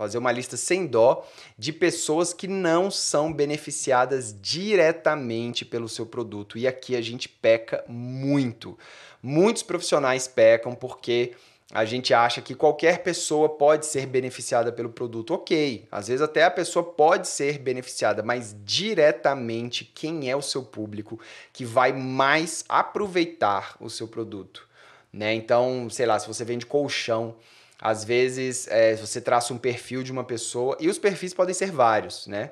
Fazer 0.02 0.18
uma 0.18 0.32
lista 0.32 0.58
sem 0.58 0.88
dó 0.88 1.24
de 1.56 1.72
pessoas 1.72 2.34
que 2.34 2.48
não 2.48 2.90
são 2.90 3.32
beneficiadas 3.32 4.36
diretamente 4.42 5.64
pelo 5.64 5.88
seu 5.88 6.08
produto. 6.08 6.58
E 6.58 6.66
aqui 6.66 6.96
a 6.96 7.02
gente 7.02 7.30
peca 7.30 7.86
muito. 7.88 8.76
Muitos 9.22 9.62
profissionais 9.62 10.28
pecam 10.28 10.74
porque 10.74 11.34
a 11.72 11.86
gente 11.86 12.16
acha 12.16 12.42
que 12.42 12.56
qualquer 12.56 13.04
pessoa 13.04 13.48
pode 13.48 13.86
ser 13.86 14.08
beneficiada 14.08 14.72
pelo 14.72 14.90
produto. 14.90 15.36
Ok, 15.36 15.88
às 15.92 16.08
vezes 16.08 16.24
até 16.24 16.46
a 16.46 16.50
pessoa 16.50 16.84
pode 16.84 17.28
ser 17.28 17.60
beneficiada, 17.60 18.24
mas 18.24 18.56
diretamente 18.66 19.86
quem 19.86 20.32
é 20.32 20.36
o 20.36 20.42
seu 20.42 20.64
público 20.64 21.20
que 21.54 21.64
vai 21.64 21.94
mais 21.94 22.66
aproveitar 22.68 23.78
o 23.80 23.88
seu 23.88 24.08
produto? 24.08 24.68
Né? 25.14 25.36
Então, 25.36 25.88
sei 25.92 26.08
lá, 26.08 26.18
se 26.18 26.28
você 26.28 26.44
vende 26.44 26.66
colchão, 26.66 27.36
às 27.82 28.04
vezes, 28.04 28.68
é, 28.68 28.96
você 28.96 29.20
traça 29.20 29.52
um 29.52 29.58
perfil 29.58 30.04
de 30.04 30.12
uma 30.12 30.24
pessoa, 30.24 30.78
e 30.80 30.88
os 30.88 31.00
perfis 31.00 31.34
podem 31.34 31.56
ser 31.56 31.72
vários, 31.72 32.28
né? 32.28 32.52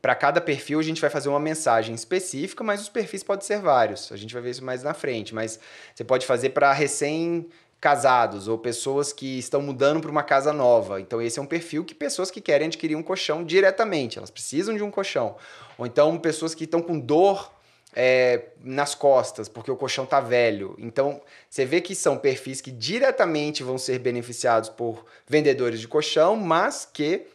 Para 0.00 0.14
cada 0.14 0.40
perfil, 0.40 0.78
a 0.78 0.82
gente 0.82 1.00
vai 1.00 1.10
fazer 1.10 1.28
uma 1.28 1.40
mensagem 1.40 1.92
específica, 1.92 2.62
mas 2.62 2.80
os 2.80 2.88
perfis 2.88 3.24
podem 3.24 3.44
ser 3.44 3.58
vários. 3.58 4.12
A 4.12 4.16
gente 4.16 4.32
vai 4.32 4.40
ver 4.40 4.50
isso 4.50 4.64
mais 4.64 4.84
na 4.84 4.94
frente. 4.94 5.34
Mas 5.34 5.58
você 5.92 6.04
pode 6.04 6.24
fazer 6.24 6.50
para 6.50 6.72
recém-casados 6.72 8.46
ou 8.46 8.56
pessoas 8.56 9.12
que 9.12 9.40
estão 9.40 9.60
mudando 9.60 10.00
para 10.00 10.10
uma 10.10 10.22
casa 10.22 10.52
nova. 10.52 11.00
Então, 11.00 11.20
esse 11.20 11.40
é 11.40 11.42
um 11.42 11.46
perfil 11.46 11.84
que 11.84 11.92
pessoas 11.92 12.30
que 12.30 12.40
querem 12.40 12.68
adquirir 12.68 12.94
um 12.94 13.02
colchão 13.02 13.42
diretamente, 13.42 14.16
elas 14.16 14.30
precisam 14.30 14.76
de 14.76 14.82
um 14.82 14.92
colchão. 14.92 15.34
Ou 15.76 15.84
então, 15.84 16.16
pessoas 16.18 16.54
que 16.54 16.64
estão 16.64 16.80
com 16.80 16.98
dor 16.98 17.52
é, 17.94 18.50
nas 18.62 18.94
costas, 18.94 19.48
porque 19.48 19.70
o 19.70 19.76
colchão 19.76 20.06
tá 20.06 20.20
velho. 20.20 20.76
Então, 20.78 21.20
você 21.48 21.64
vê 21.64 21.80
que 21.80 21.94
são 21.94 22.16
perfis 22.16 22.60
que 22.60 22.70
diretamente 22.70 23.62
vão 23.62 23.78
ser 23.78 23.98
beneficiados 23.98 24.68
por 24.68 25.04
vendedores 25.26 25.80
de 25.80 25.88
colchão, 25.88 26.36
mas 26.36 26.88
que 26.90 27.26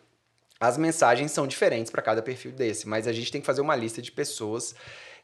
as 0.60 0.78
mensagens 0.78 1.32
são 1.32 1.46
diferentes 1.46 1.92
para 1.92 2.02
cada 2.02 2.22
perfil 2.22 2.52
desse. 2.52 2.88
Mas 2.88 3.08
a 3.08 3.14
gente 3.14 3.32
tem 3.32 3.42
que 3.42 3.48
fazer 3.48 3.62
uma 3.62 3.76
lista 3.76 4.02
de 4.02 4.12
pessoas 4.12 4.76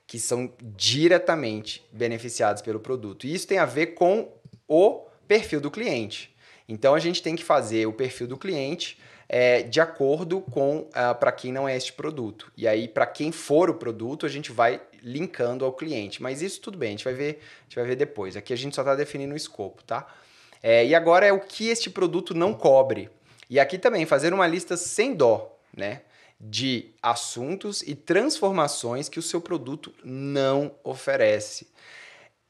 que 0.06 0.20
são 0.20 0.52
diretamente 0.62 1.88
beneficiadas 1.91 2.62
pelo 2.62 2.80
produto. 2.80 3.26
E 3.26 3.34
isso 3.34 3.48
tem 3.48 3.58
a 3.58 3.65
ver 3.65 3.88
com 3.88 4.30
o 4.67 5.06
perfil 5.28 5.62
do 5.62 5.72
cliente. 5.72 6.36
Então, 6.67 6.94
a 6.94 7.00
gente 7.00 7.24
tem 7.24 7.36
que 7.36 7.44
fazer 7.44 7.86
o 7.86 7.94
perfil 7.94 8.28
do 8.28 8.38
cliente 8.38 8.98
é, 9.34 9.63
de 9.63 9.80
acordo 9.80 10.41
com 10.41 10.80
uh, 10.80 10.89
ah, 10.94 11.15
para 11.15 11.32
quem 11.32 11.54
não 11.54 11.67
é 11.67 11.78
este 11.78 11.94
produto. 11.94 12.52
E 12.58 12.67
aí, 12.67 12.86
para 12.86 13.06
quem 13.06 13.32
for 13.32 13.70
o 13.70 13.76
produto, 13.76 14.26
a 14.26 14.30
gente 14.30 14.52
vai 14.52 14.82
linkando 15.02 15.66
ao 15.66 15.74
cliente. 15.74 16.22
Mas 16.22 16.42
isso 16.42 16.62
tudo 16.62 16.78
bem, 16.78 16.90
a 16.90 16.92
gente 16.92 17.04
vai 17.04 17.14
ver, 17.14 17.42
a 17.60 17.64
gente 17.64 17.76
vai 17.76 17.86
ver 17.86 17.96
depois. 17.96 18.36
Aqui 18.36 18.54
a 18.54 18.56
gente 18.56 18.76
só 18.76 18.82
está 18.82 18.96
definindo 18.96 19.34
o 19.34 19.38
escopo, 19.38 19.84
tá? 19.84 20.08
É, 20.62 20.86
e 20.86 20.94
agora 20.94 21.26
é 21.26 21.34
o 21.34 21.40
que 21.40 21.70
este 21.70 21.90
produto 21.90 22.34
não 22.34 22.54
cobre. 22.54 23.10
E 23.50 23.60
aqui 23.60 23.78
também 23.78 24.06
fazer 24.06 24.34
uma 24.34 24.48
lista 24.48 24.78
sem 24.78 25.14
dó, 25.14 25.58
né? 25.76 26.02
De 26.40 26.92
assuntos 27.02 27.82
e 27.82 27.96
transformações 27.96 29.10
que 29.10 29.20
o 29.20 29.22
seu 29.22 29.42
produto 29.42 29.94
não 30.04 30.72
oferece. 30.84 31.68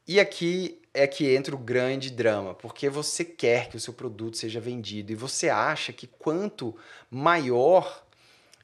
E 0.07 0.19
aqui 0.19 0.81
é 0.93 1.07
que 1.07 1.33
entra 1.33 1.55
o 1.55 1.57
grande 1.57 2.11
drama, 2.11 2.53
porque 2.53 2.89
você 2.89 3.23
quer 3.23 3.69
que 3.69 3.77
o 3.77 3.79
seu 3.79 3.93
produto 3.93 4.37
seja 4.37 4.59
vendido 4.59 5.11
e 5.11 5.15
você 5.15 5.49
acha 5.49 5.93
que 5.93 6.05
quanto 6.05 6.75
maior 7.09 8.03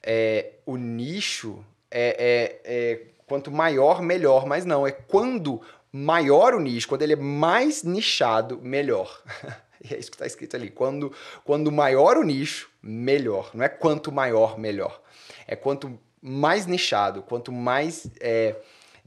é, 0.03 0.53
o 0.65 0.75
nicho, 0.77 1.63
é, 1.89 2.15
é, 2.19 2.61
é, 2.63 3.01
quanto 3.27 3.51
maior, 3.51 4.01
melhor. 4.01 4.47
Mas 4.47 4.65
não, 4.65 4.87
é 4.87 4.91
quando 4.91 5.61
maior 5.91 6.55
o 6.55 6.59
nicho, 6.59 6.87
quando 6.87 7.03
ele 7.03 7.13
é 7.13 7.17
mais 7.17 7.83
nichado, 7.83 8.59
melhor. 8.61 9.21
e 9.83 9.93
é 9.93 9.99
isso 9.99 10.09
que 10.09 10.15
está 10.15 10.25
escrito 10.25 10.55
ali. 10.55 10.71
Quando, 10.71 11.13
quando 11.43 11.71
maior 11.71 12.17
o 12.17 12.23
nicho, 12.23 12.71
melhor. 12.81 13.51
Não 13.53 13.63
é 13.63 13.69
quanto 13.69 14.11
maior, 14.11 14.57
melhor. 14.57 14.99
É 15.45 15.55
quanto 15.55 15.99
mais 16.21 16.65
nichado, 16.65 17.21
quanto 17.21 17.51
mais. 17.51 18.07
É, 18.19 18.55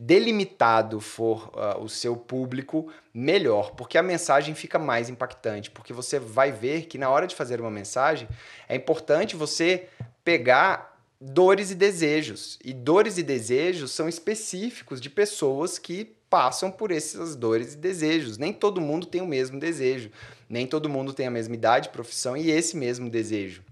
delimitado 0.03 0.99
for 0.99 1.51
uh, 1.55 1.79
o 1.79 1.87
seu 1.87 2.17
público, 2.17 2.91
melhor, 3.13 3.73
porque 3.73 3.99
a 3.99 4.03
mensagem 4.03 4.55
fica 4.55 4.79
mais 4.79 5.11
impactante, 5.11 5.71
porque 5.71 5.93
você 5.93 6.19
vai 6.19 6.51
ver 6.51 6.87
que 6.87 6.97
na 6.97 7.11
hora 7.11 7.27
de 7.27 7.37
fazer 7.37 7.61
uma 7.61 7.71
mensagem 7.71 8.27
é 8.67 8.75
importante 8.75 9.37
você 9.37 9.91
pegar 10.25 10.90
dores 11.21 11.71
e 11.71 11.75
desejos. 11.75 12.59
E 12.65 12.73
dores 12.73 13.19
e 13.19 13.23
desejos 13.23 13.91
são 13.91 14.09
específicos 14.09 15.01
de 15.01 15.11
pessoas 15.11 15.79
que 15.79 16.17
passam 16.31 16.71
por 16.71 16.91
essas 16.91 17.37
dores 17.37 17.75
e 17.75 17.77
desejos. 17.77 18.39
Nem 18.39 18.53
todo 18.53 18.81
mundo 18.81 19.07
tem 19.07 19.21
o 19.21 19.27
mesmo 19.27 19.59
desejo, 19.61 20.11
nem 20.49 20.67
todo 20.67 20.89
mundo 20.89 21.13
tem 21.13 21.27
a 21.27 21.31
mesma 21.31 21.55
idade, 21.55 21.91
profissão 21.91 22.37
e 22.37 22.51
esse 22.51 22.77
mesmo 22.77 23.11
desejo. 23.11 23.63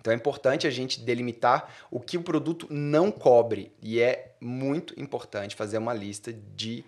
Então 0.00 0.12
é 0.12 0.16
importante 0.16 0.66
a 0.66 0.70
gente 0.70 1.00
delimitar 1.00 1.74
o 1.90 2.00
que 2.00 2.16
o 2.16 2.22
produto 2.22 2.66
não 2.70 3.10
cobre. 3.10 3.70
E 3.82 4.00
é 4.00 4.34
muito 4.40 4.98
importante 4.98 5.54
fazer 5.54 5.76
uma 5.76 5.92
lista 5.92 6.32
de, 6.32 6.82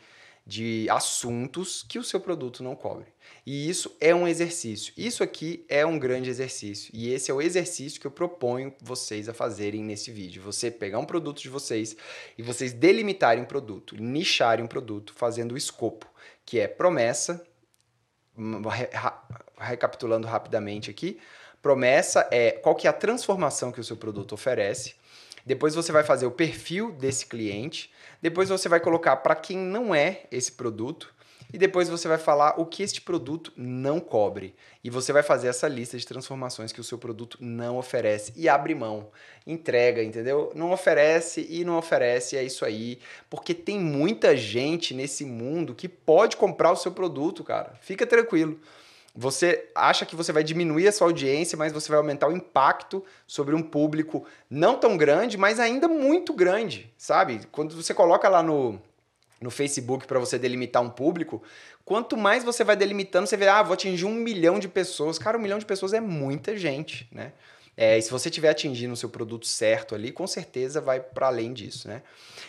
de 0.47 0.89
assuntos 0.91 1.85
que 1.89 1.99
o 1.99 2.05
seu 2.05 2.21
produto 2.21 2.63
não 2.63 2.75
cobre. 2.75 3.07
E 3.47 3.69
isso 3.69 3.97
é 4.01 4.15
um 4.15 4.27
exercício. 4.27 4.93
Isso 4.97 5.23
aqui 5.23 5.65
é 5.69 5.87
um 5.87 5.99
grande 5.99 6.29
exercício. 6.29 6.91
E 6.93 7.13
esse 7.13 7.31
é 7.31 7.35
o 7.35 7.41
exercício 7.41 8.01
que 8.01 8.07
eu 8.07 8.11
proponho 8.11 8.75
vocês 8.81 9.29
a 9.29 9.35
fazerem 9.35 9.83
nesse 9.83 10.11
vídeo. 10.11 10.43
Você 10.43 10.71
pegar 10.71 10.99
um 10.99 11.05
produto 11.05 11.41
de 11.41 11.49
vocês 11.49 11.97
e 12.37 12.43
vocês 12.43 12.73
delimitarem 12.73 13.43
um 13.43 13.47
produto, 13.47 13.97
nicharem 13.97 14.65
um 14.65 14.69
produto, 14.69 15.15
fazendo 15.17 15.53
o 15.53 15.59
escopo, 15.59 16.07
que 16.45 16.59
é 16.59 16.67
promessa. 16.67 17.45
Recapitulando 19.59 20.27
rapidamente 20.27 20.91
aqui, 20.91 21.21
Promessa 21.63 22.29
é 22.33 22.51
qual 22.51 22.75
que 22.75 22.89
é 22.89 22.91
a 22.91 22.93
transformação 22.93 23.71
que 23.71 23.81
o 23.81 23.85
seu 23.85 23.97
produto 23.97 24.33
oferece. 24.33 24.97
Depois 25.45 25.75
você 25.75 25.91
vai 25.93 26.05
fazer 26.05 26.27
o 26.27 26.31
perfil 26.31 26.93
desse 26.93 27.27
cliente. 27.27 27.93
Depois 28.21 28.49
você 28.49 28.69
vai 28.69 28.81
colocar 28.81 29.17
para 29.17 29.35
quem 29.35 29.57
não 29.57 29.95
é 29.95 30.25
esse 30.31 30.53
produto. 30.53 31.13
E 31.53 31.59
depois 31.59 31.87
você 31.89 32.09
vai 32.09 32.17
falar 32.17 32.59
o 32.59 32.65
que 32.65 32.83
este 32.83 33.03
produto 33.03 33.53
não 33.55 34.01
cobre. 34.01 34.55
E 34.83 34.89
você 34.89 35.13
vai 35.13 35.23
fazer 35.23 35.49
essa 35.49 35.69
lista 35.69 35.99
de 35.99 36.07
transformações 36.07 36.73
que 36.73 36.81
o 36.81 36.85
seu 36.85 36.97
produto 36.97 37.37
não 37.41 37.77
oferece 37.77 38.33
e 38.35 38.49
abre 38.49 38.75
mão, 38.75 39.11
entrega, 39.47 40.03
entendeu? 40.03 40.51
Não 40.55 40.73
oferece 40.73 41.47
e 41.51 41.63
não 41.63 41.77
oferece, 41.77 42.39
é 42.39 42.43
isso 42.43 42.65
aí. 42.65 42.99
Porque 43.29 43.53
tem 43.53 43.79
muita 43.79 44.35
gente 44.35 44.95
nesse 44.95 45.27
mundo 45.27 45.75
que 45.75 45.89
pode 45.89 46.39
comprar 46.39 46.73
o 46.73 46.77
seu 46.77 46.93
produto, 46.93 47.45
cara. 47.45 47.75
Fica 47.83 48.07
tranquilo. 48.07 48.59
Você 49.15 49.71
acha 49.75 50.07
que 50.07 50.17
você 50.17 50.33
vai 50.33 50.43
diminuir 50.43 50.89
a 50.89 50.93
sua 50.93 51.07
audiência, 51.07 51.57
mas 51.57 51.71
você 51.73 51.89
vai 51.91 51.99
aumentar 51.99 52.29
o 52.29 52.33
impacto 52.33 53.05
sobre 53.27 53.55
um 53.55 53.63
público 53.63 54.25
não 54.49 54.79
tão 54.79 54.97
grande, 54.97 55.37
mas 55.37 55.61
ainda 55.61 55.87
muito 55.87 56.33
grande, 56.33 56.91
sabe? 56.97 57.41
Quando 57.53 57.77
você 57.77 57.93
coloca 57.93 58.27
lá 58.29 58.43
no, 58.43 58.81
no 59.39 59.51
Facebook 59.51 60.07
para 60.07 60.19
você 60.19 60.39
delimitar 60.39 60.83
um 60.83 60.89
público, 60.89 61.43
quanto 61.85 62.17
mais 62.17 62.43
você 62.43 62.65
vai 62.65 62.75
delimitando, 62.75 63.27
você 63.27 63.37
vê, 63.37 63.49
ah, 63.49 63.63
vou 63.63 63.75
atingir 63.75 64.07
um 64.07 64.15
milhão 64.15 64.59
de 64.59 64.67
pessoas. 64.69 65.19
Cara, 65.19 65.37
um 65.37 65.43
milhão 65.43 65.59
de 65.59 65.67
pessoas 65.67 65.93
é 65.93 66.01
muita 66.01 66.57
gente, 66.57 67.07
né? 67.13 67.33
É, 67.77 67.97
e 67.97 68.03
se 68.03 68.11
você 68.11 68.29
estiver 68.29 68.51
atingindo 68.51 68.93
o 68.93 68.97
seu 68.97 69.09
produto 69.09 69.47
certo 69.47 69.95
ali, 69.95 70.13
com 70.13 70.27
certeza 70.27 70.81
vai 70.81 71.01
para 71.01 71.29
além 71.29 71.53
disso, 71.53 71.89
né? 71.89 72.03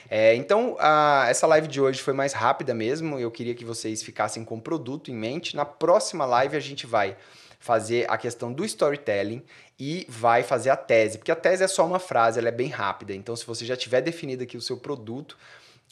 É, 0.10 0.36
então, 0.36 0.76
a, 0.80 1.28
essa 1.30 1.48
live 1.48 1.68
de 1.68 1.80
hoje 1.80 2.02
foi 2.02 2.14
mais 2.14 2.34
rápida 2.34 2.74
mesmo. 2.74 3.18
Eu 3.18 3.32
queria 3.32 3.56
que 3.56 3.64
vocês 3.64 4.04
ficassem 4.04 4.44
com 4.44 4.56
o 4.56 4.62
produto 4.62 5.10
em 5.10 5.16
mente. 5.16 5.56
Na 5.56 5.64
próxima 5.64 6.26
live 6.26 6.58
a 6.58 6.60
gente 6.60 6.86
vai 6.86 7.16
fazer 7.58 8.06
a 8.10 8.18
questão 8.18 8.52
do 8.52 8.66
storytelling 8.66 9.42
e 9.80 10.06
vai 10.10 10.44
fazer 10.44 10.70
a 10.70 10.76
tese, 10.76 11.18
porque 11.18 11.32
a 11.32 11.36
tese 11.36 11.64
é 11.64 11.68
só 11.68 11.86
uma 11.86 11.98
frase, 11.98 12.38
ela 12.38 12.50
é 12.50 12.52
bem 12.52 12.68
rápida. 12.68 13.14
Então, 13.14 13.36
se 13.38 13.46
você 13.46 13.66
já 13.66 13.78
tiver 13.78 14.02
definido 14.02 14.44
aqui 14.44 14.58
o 14.58 14.62
seu 14.62 14.76
produto, 14.76 15.38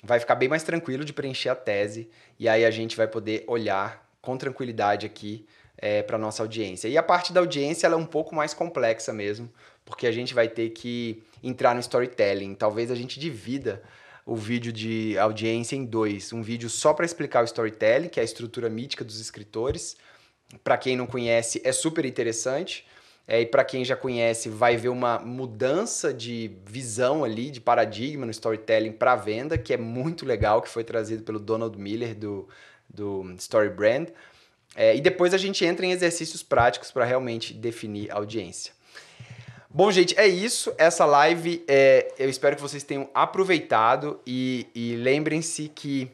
vai 0.04 0.20
ficar 0.20 0.36
bem 0.36 0.50
mais 0.50 0.64
tranquilo 0.64 1.06
de 1.06 1.14
preencher 1.14 1.48
a 1.48 1.56
tese 1.56 2.10
e 2.38 2.50
aí 2.50 2.66
a 2.66 2.72
gente 2.72 2.98
vai 2.98 3.08
poder 3.08 3.46
olhar 3.48 4.06
com 4.22 4.38
tranquilidade 4.38 5.06
aqui 5.06 5.46
é, 5.82 6.04
para 6.04 6.18
nossa 6.18 6.44
audiência. 6.44 6.88
E 6.88 6.98
a 6.98 7.04
parte 7.04 7.34
da 7.34 7.40
audiência 7.40 7.88
ela 7.88 7.96
é 7.96 7.98
um 7.98 8.06
pouco 8.06 8.36
mais 8.36 8.54
complexa 8.54 9.12
mesmo, 9.12 9.52
porque 9.84 10.06
a 10.06 10.12
gente 10.12 10.34
vai 10.34 10.48
ter 10.48 10.70
que 10.70 11.24
entrar 11.44 11.74
no 11.74 11.80
storytelling. 11.80 12.54
Talvez 12.54 12.92
a 12.92 12.96
gente 12.96 13.20
divida 13.20 13.82
o 14.24 14.36
vídeo 14.36 14.72
de 14.72 15.18
audiência 15.18 15.76
em 15.76 15.84
dois. 15.84 16.32
Um 16.32 16.44
vídeo 16.44 16.70
só 16.70 16.94
para 16.94 17.06
explicar 17.06 17.42
o 17.42 17.46
storytelling, 17.46 18.08
que 18.08 18.20
é 18.20 18.22
a 18.22 18.24
estrutura 18.24 18.70
mítica 18.70 19.04
dos 19.04 19.20
escritores. 19.20 19.98
Para 20.64 20.78
quem 20.78 20.96
não 20.96 21.08
conhece, 21.08 21.60
é 21.66 21.72
super 21.72 22.06
interessante. 22.06 22.86
É, 23.28 23.42
e 23.42 23.46
para 23.46 23.64
quem 23.64 23.84
já 23.86 23.96
conhece, 23.96 24.50
vai 24.50 24.76
ver 24.76 24.90
uma 24.90 25.18
mudança 25.20 26.14
de 26.14 26.52
visão 26.66 27.24
ali, 27.24 27.50
de 27.50 27.62
paradigma 27.62 28.26
no 28.26 28.32
storytelling 28.32 28.92
para 28.92 29.16
venda, 29.16 29.58
que 29.58 29.74
é 29.74 29.78
muito 29.78 30.26
legal, 30.26 30.62
que 30.62 30.70
foi 30.70 30.84
trazido 30.84 31.24
pelo 31.24 31.40
Donald 31.40 31.78
Miller 31.80 32.14
do, 32.14 32.48
do 32.90 33.34
Story 33.38 33.70
Brand. 33.70 34.10
É, 34.76 34.96
e 34.96 35.02
depois 35.02 35.34
a 35.34 35.38
gente 35.38 35.66
entra 35.66 35.86
em 35.86 35.92
exercícios 35.92 36.42
práticos 36.42 36.92
para 36.92 37.06
realmente 37.06 37.54
definir 37.54 38.12
a 38.12 38.16
audiência. 38.16 38.74
Bom, 39.70 39.90
gente, 39.92 40.18
é 40.18 40.28
isso. 40.28 40.74
Essa 40.78 41.06
live, 41.06 41.64
é, 41.68 42.14
eu 42.20 42.30
espero 42.30 42.56
que 42.56 42.62
vocês 42.62 42.84
tenham 42.84 43.10
aproveitado 43.14 44.20
e, 44.28 44.68
e 44.76 44.96
lembrem-se 44.98 45.70
que 45.70 46.12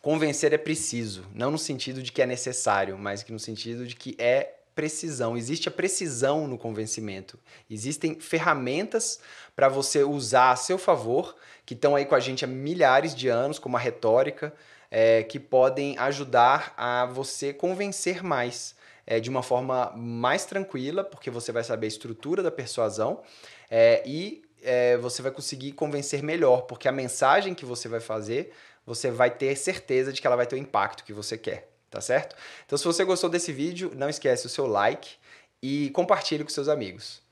convencer 0.00 0.52
é 0.54 0.58
preciso, 0.58 1.26
não 1.34 1.50
no 1.50 1.58
sentido 1.58 2.02
de 2.02 2.10
que 2.10 2.22
é 2.22 2.26
necessário, 2.26 2.96
mas 2.96 3.22
que 3.22 3.32
no 3.32 3.38
sentido 3.38 3.86
de 3.86 3.94
que 3.94 4.16
é 4.18 4.54
precisão. 4.74 5.36
Existe 5.36 5.68
a 5.68 5.70
precisão 5.70 6.48
no 6.48 6.56
convencimento. 6.56 7.38
Existem 7.68 8.18
ferramentas 8.18 9.20
para 9.54 9.68
você 9.68 10.02
usar 10.02 10.52
a 10.52 10.56
seu 10.56 10.78
favor, 10.78 11.36
que 11.66 11.74
estão 11.74 11.94
aí 11.94 12.06
com 12.06 12.14
a 12.14 12.20
gente 12.20 12.46
há 12.46 12.48
milhares 12.48 13.14
de 13.14 13.28
anos, 13.28 13.58
como 13.58 13.76
a 13.76 13.80
retórica, 13.80 14.54
é, 14.90 15.22
que 15.22 15.38
podem 15.38 15.96
ajudar 15.98 16.74
a 16.76 17.06
você 17.06 17.52
convencer 17.52 18.22
mais 18.22 18.74
é, 19.06 19.20
de 19.20 19.30
uma 19.30 19.42
forma 19.42 19.92
mais 19.96 20.44
tranquila, 20.44 21.04
porque 21.04 21.30
você 21.30 21.52
vai 21.52 21.64
saber 21.64 21.86
a 21.86 21.88
estrutura 21.88 22.42
da 22.42 22.50
persuasão 22.50 23.22
é, 23.70 24.02
e 24.04 24.42
é, 24.62 24.96
você 24.98 25.22
vai 25.22 25.32
conseguir 25.32 25.72
convencer 25.72 26.22
melhor, 26.22 26.62
porque 26.62 26.88
a 26.88 26.92
mensagem 26.92 27.54
que 27.54 27.64
você 27.64 27.88
vai 27.88 28.00
fazer, 28.00 28.52
você 28.84 29.10
vai 29.10 29.30
ter 29.30 29.56
certeza 29.56 30.12
de 30.12 30.20
que 30.20 30.26
ela 30.26 30.36
vai 30.36 30.46
ter 30.46 30.56
o 30.56 30.58
impacto 30.58 31.04
que 31.04 31.12
você 31.12 31.38
quer, 31.38 31.68
tá 31.90 32.00
certo? 32.00 32.36
Então, 32.66 32.76
se 32.76 32.84
você 32.84 33.04
gostou 33.04 33.30
desse 33.30 33.52
vídeo, 33.52 33.92
não 33.94 34.08
esquece 34.08 34.46
o 34.46 34.50
seu 34.50 34.66
like 34.66 35.16
e 35.62 35.90
compartilhe 35.90 36.44
com 36.44 36.50
seus 36.50 36.68
amigos. 36.68 37.22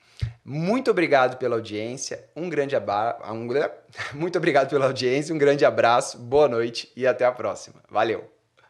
Muito 0.44 0.90
obrigado 0.90 1.36
pela 1.36 1.56
audiência, 1.56 2.24
um 2.34 2.48
grande 2.48 2.74
abraço, 2.74 3.20
um... 3.32 3.48
muito 4.14 4.38
obrigado 4.38 4.70
pela 4.70 4.86
audiência, 4.86 5.34
um 5.34 5.38
grande 5.38 5.64
abraço, 5.64 6.18
boa 6.18 6.48
noite 6.48 6.90
e 6.96 7.06
até 7.06 7.24
a 7.24 7.32
próxima. 7.32 7.82
Valeu! 7.90 8.37